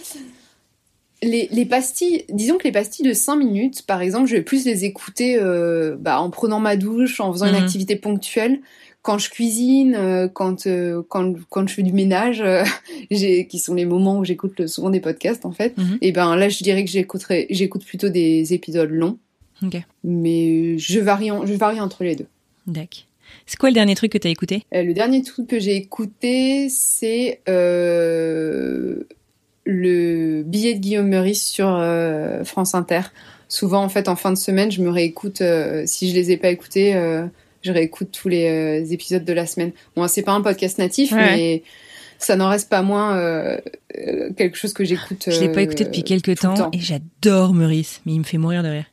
[1.23, 4.65] Les, les pastilles, disons que les pastilles de 5 minutes, par exemple, je vais plus
[4.65, 7.55] les écouter euh, bah, en prenant ma douche, en faisant Mhm.
[7.57, 8.61] une activité ponctuelle.
[9.03, 12.43] Quand je cuisine, euh, quand, euh, quand, quand je fais du ménage,
[13.49, 15.99] qui sont les moments où j'écoute souvent des podcasts en fait, Mhm.
[16.03, 19.19] et ben là je dirais que j'écoute plutôt des épisodes longs,
[20.05, 22.27] mais je varie, en- je varie entre les deux.
[22.67, 23.05] d'accord.
[23.47, 24.65] C'est quoi le dernier truc que t'as écouté?
[24.75, 27.41] Euh, le dernier truc que j'ai écouté, c'est
[29.65, 33.03] le billet de Guillaume Meurice sur euh, France Inter.
[33.49, 35.41] Souvent, en fait, en fin de semaine, je me réécoute.
[35.41, 37.27] euh, si je les ai pas écoutés, euh,
[37.63, 39.73] je réécoute tous les épisodes de la semaine.
[39.97, 41.37] Bon, c'est pas un podcast natif, Ouais.
[41.37, 41.63] mais
[42.19, 43.59] ça n'en reste pas moins
[44.37, 45.25] quelque chose que j'écoute.
[45.31, 46.71] Je l'ai pas écouté depuis quelques temps, temps.
[46.73, 48.85] et j'adore Meurice, mais il me fait mourir de rire.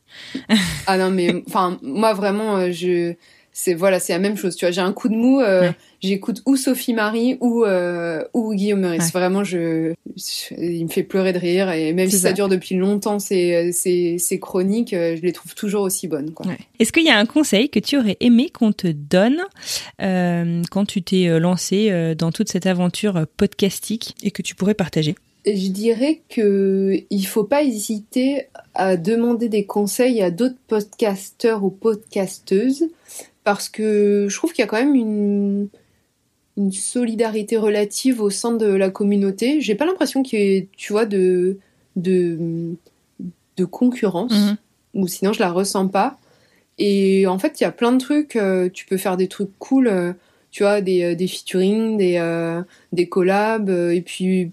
[0.86, 3.14] Ah non, mais enfin, moi vraiment, je
[3.60, 4.54] c'est voilà, c'est la même chose.
[4.54, 8.54] Tu vois, j'ai un coup de mou, euh, j'écoute ou Sophie Marie ou euh, ou
[8.54, 9.12] Guillaume Meurice.
[9.12, 9.94] Vraiment, je,
[10.56, 12.32] il me fait pleurer de rire et même si ça.
[12.32, 16.30] dure depuis longtemps, ces ces chroniques, euh, je les trouve toujours aussi bonnes.
[16.30, 16.46] Quoi.
[16.78, 19.40] Est-ce qu'il y a un conseil que tu aurais aimé qu'on te donne
[19.98, 25.16] quand tu t'es lancé dans toute cette aventure podcastique et que tu pourrais partager?
[25.44, 31.70] Je dirais que il faut pas hésiter à demander des conseils à d'autres podcasteurs ou
[31.70, 32.84] podcasteuses
[33.48, 35.68] parce que je trouve qu'il y a quand même une,
[36.58, 39.62] une solidarité relative au sein de la communauté.
[39.62, 41.56] J'ai pas l'impression qu'il y ait, tu vois, de,
[41.96, 42.76] de,
[43.56, 44.56] de concurrence, mhm.
[44.92, 46.18] ou sinon je la ressens pas.
[46.76, 48.36] Et en fait, il y a plein de trucs.
[48.36, 50.12] Euh, tu peux faire des trucs cool, euh,
[50.50, 52.20] tu vois, des, euh, des featuring, des,
[52.92, 54.52] des collabs, et puis.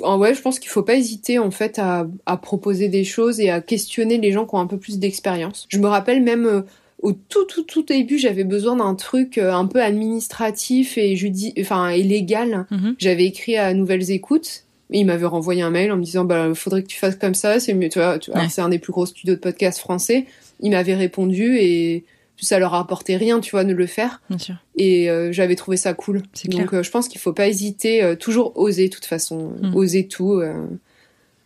[0.00, 3.48] ouais, je pense qu'il faut pas hésiter en fait à, à, proposer des choses et
[3.48, 5.64] à questionner les gens qui ont un peu plus d'expérience.
[5.70, 6.66] Je me rappelle même
[7.00, 11.54] au tout tout tout début, j'avais besoin d'un truc euh, un peu administratif et dis
[11.60, 12.66] enfin et légal.
[12.70, 12.96] Mhm.
[12.98, 14.64] J'avais écrit à Nouvelles Écoutes.
[14.90, 17.34] Et il m'avait renvoyé un mail en me disant bah faudrait que tu fasses comme
[17.34, 17.90] ça, c'est mieux.
[17.90, 18.18] Tu vois,
[18.48, 20.24] c'est un des plus gros studios de podcast français.
[20.60, 22.04] Il m'avait répondu et
[22.40, 24.22] ça leur a apporté rien, tu vois, de le faire.
[24.30, 24.54] Bien sûr.
[24.76, 26.22] Et euh, j'avais trouvé ça cool.
[26.46, 29.76] Donc euh, je pense qu'il faut pas hésiter, toujours oser de toute façon, mhm.
[29.76, 30.40] oser tout.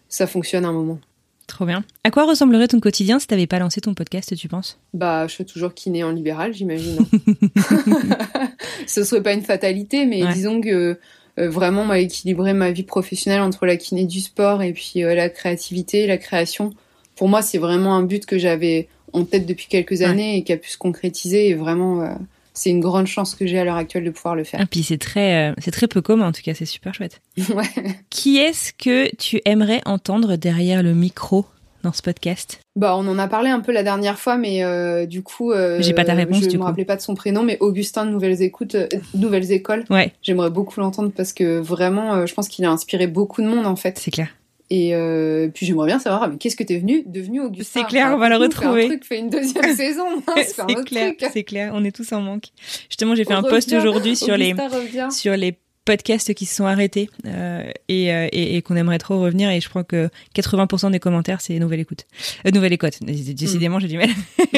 [0.09, 1.01] ça fonctionne à un moment.
[1.47, 1.85] Trop bien.
[2.05, 4.79] À quoi ressemblerait ton quotidien si t'avais pas lancé ton podcast, tu penses?
[4.95, 6.99] Bah, je suis toujours kiné en libéral, j'imagine.
[7.01, 8.49] Hein.
[8.87, 10.99] Ce serait pas une fatalité, mais disons que
[11.39, 15.15] euh, vraiment, moi, équilibrer ma vie professionnelle entre la kiné du sport et puis euh,
[15.15, 16.71] la créativité, la création,
[17.17, 20.53] pour moi, c'est vraiment un but que j'avais en tête depuis quelques années et qui
[20.53, 22.03] a pu se concrétiser et vraiment.
[22.03, 22.15] Euh,
[22.55, 24.61] c'est une grande chance que j'ai à l'heure actuelle de pouvoir le faire.
[24.61, 27.21] Et puis c'est très, c'est très peu commun en tout cas, c'est super chouette.
[27.37, 27.69] ouais.
[28.11, 31.47] Qui est-ce que tu aimerais entendre derrière le micro
[31.83, 32.61] dans ce podcast?
[32.75, 35.83] Bah, on en a parlé un peu la dernière fois, mais euh, du coup, euh,
[35.83, 36.45] j'ai pas ta réponse.
[36.51, 39.85] Je me rappelais pas de son prénom, mais Augustin de Nouvelles Écoutes, euh, Nouvelles Écoles.
[39.91, 40.13] Ouais.
[40.23, 43.77] J'aimerais beaucoup l'entendre parce que vraiment, je pense qu'il a inspiré beaucoup de monde en
[43.77, 43.99] fait.
[43.99, 44.29] C'est clair.
[44.75, 48.17] Et puis j'aimerais bien savoir, mais qu'est-ce que t'es venu devenu Augustin C'est clair, on
[48.17, 48.85] va le retrouver.
[48.85, 50.05] Un truc, fait une deuxième saison.
[50.37, 51.73] c'est clair, c'est clair.
[51.75, 52.47] On est tous en manque.
[52.89, 54.55] Justement, j'ai fait un post aujourd'hui sur les
[55.11, 59.21] sur les podcasts qui se sont arrêtés euh, et, euh, et, et qu'on aimerait trop
[59.21, 62.07] revenir et je crois que 80% des commentaires c'est nouvelle écoute
[62.47, 64.09] euh, nouvelle écoute décidément j'ai du mal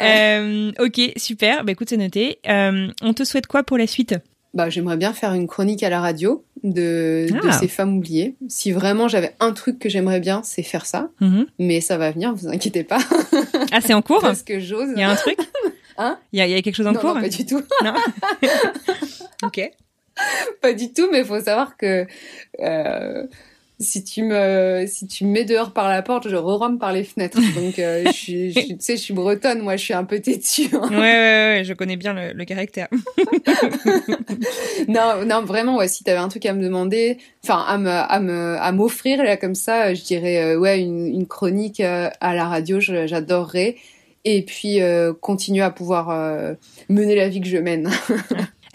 [0.00, 4.14] euh, ok super bah écoute c'est noté euh, on te souhaite quoi pour la suite?
[4.56, 7.52] Bah j'aimerais bien faire une chronique à la radio de, de ah.
[7.52, 11.46] ces femmes oubliées si vraiment j'avais un truc que j'aimerais bien c'est faire ça mm-hmm.
[11.58, 12.98] mais ça va venir vous inquiétez pas
[13.72, 15.38] ah c'est en cours parce que j'ose il y a un truc
[15.98, 17.62] Hein Il y, a, y a quelque chose en cours Non, pas du tout.
[17.84, 17.94] Non.
[19.42, 19.70] ok.
[20.60, 22.06] pas du tout, mais il faut savoir que
[22.60, 23.26] euh,
[23.78, 27.04] si tu me si tu me mets dehors par la porte, je re par les
[27.04, 27.38] fenêtres.
[27.54, 30.68] Donc euh, je, suis, tu sais, je suis bretonne, moi, je suis un peu têtue.
[30.72, 30.88] Hein.
[30.90, 32.88] Ouais, ouais, ouais, je connais bien le, le caractère.
[34.88, 35.88] non, non, vraiment, ouais.
[35.88, 39.36] Si t'avais un truc à me demander, enfin à me à me à m'offrir là
[39.36, 43.76] comme ça, je dirais euh, ouais une, une chronique euh, à la radio, j'adorerais.
[44.24, 46.08] Et puis euh, continuer à pouvoir
[46.88, 47.90] mener la vie que je mène.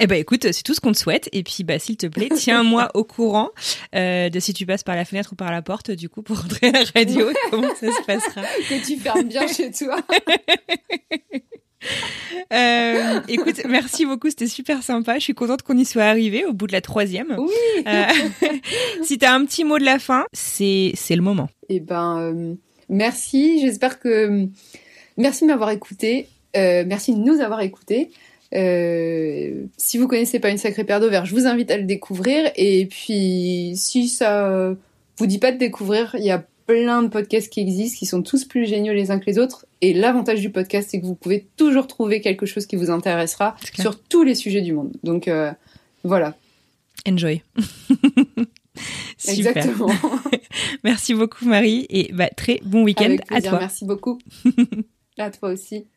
[0.03, 1.29] Eh ben écoute, c'est tout ce qu'on te souhaite.
[1.31, 3.49] Et puis bah s'il te plaît, tiens-moi au courant
[3.95, 6.41] euh, de si tu passes par la fenêtre ou par la porte, du coup, pour
[6.41, 8.41] rentrer à la radio, comment ça se passera.
[8.69, 9.97] Que tu fermes bien chez toi.
[12.53, 15.15] Euh, écoute, merci beaucoup, c'était super sympa.
[15.15, 17.35] Je suis contente qu'on y soit arrivé au bout de la troisième.
[17.39, 17.83] Oui.
[17.87, 18.03] Euh,
[19.01, 21.49] si tu as un petit mot de la fin, c'est c'est le moment.
[21.69, 22.53] Eh ben, euh,
[22.87, 23.61] merci.
[23.61, 24.47] J'espère que
[25.17, 26.27] merci de m'avoir écouté.
[26.53, 28.11] Merci de nous avoir écoutés.
[28.53, 32.51] Euh, si vous connaissez pas une sacrée paire d'ovaires, je vous invite à le découvrir.
[32.55, 34.75] Et puis, si ça
[35.17, 38.21] vous dit pas de découvrir, il y a plein de podcasts qui existent, qui sont
[38.21, 39.65] tous plus géniaux les uns que les autres.
[39.81, 43.55] Et l'avantage du podcast, c'est que vous pouvez toujours trouver quelque chose qui vous intéressera
[43.79, 44.93] sur tous les sujets du monde.
[45.03, 45.51] Donc euh,
[46.03, 46.35] voilà.
[47.07, 47.41] Enjoy.
[49.17, 49.57] Super.
[49.57, 49.89] Exactement.
[50.83, 53.59] merci beaucoup Marie et bah, très bon week-end à toi.
[53.59, 54.19] Merci beaucoup.
[55.17, 55.87] à toi aussi.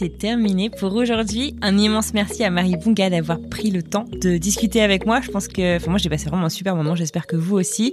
[0.00, 1.54] C'est terminé pour aujourd'hui.
[1.60, 5.20] Un immense merci à Marie Bunga d'avoir pris le temps de discuter avec moi.
[5.20, 6.94] Je pense que, enfin moi j'ai passé vraiment un super moment.
[6.94, 7.92] J'espère que vous aussi.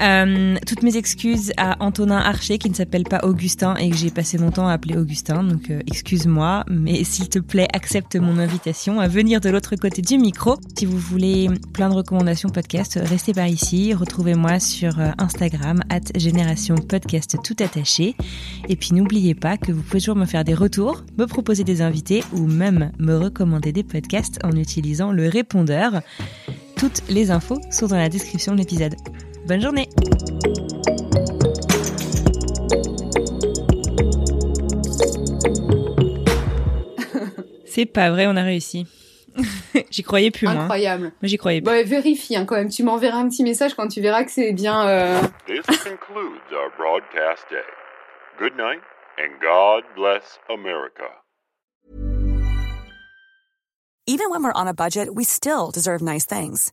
[0.00, 4.10] Euh, toutes mes excuses à Antonin Archer qui ne s'appelle pas Augustin et que j'ai
[4.10, 5.42] passé mon temps à appeler Augustin.
[5.42, 10.02] Donc euh, excuse-moi, mais s'il te plaît, accepte mon invitation à venir de l'autre côté
[10.02, 10.56] du micro.
[10.76, 13.94] Si vous voulez plein de recommandations podcast, restez par ici.
[13.94, 18.16] Retrouvez-moi sur euh, Instagram at Génération Podcast tout attaché.
[18.68, 21.82] Et puis n'oubliez pas que vous pouvez toujours me faire des retours, me proposer des
[21.82, 26.00] invités ou même me recommander des podcasts en utilisant le répondeur.
[26.76, 28.94] Toutes les infos sont dans la description de l'épisode.
[29.46, 29.88] Bonne journée
[37.64, 38.86] C'est pas vrai, on a réussi.
[39.90, 40.46] j'y croyais plus.
[40.46, 41.04] Incroyable.
[41.04, 41.70] Moi, j'y croyais plus.
[41.70, 42.68] Bon, vérifie hein, quand même.
[42.68, 44.86] Tu m'enverras un petit message quand tu verras que c'est bien.
[44.86, 45.20] Euh...
[45.46, 47.64] This concludes our broadcast day.
[48.38, 48.82] Good night,
[49.18, 51.08] and God bless America.
[54.06, 56.72] Even when we're on a budget, we still deserve nice things.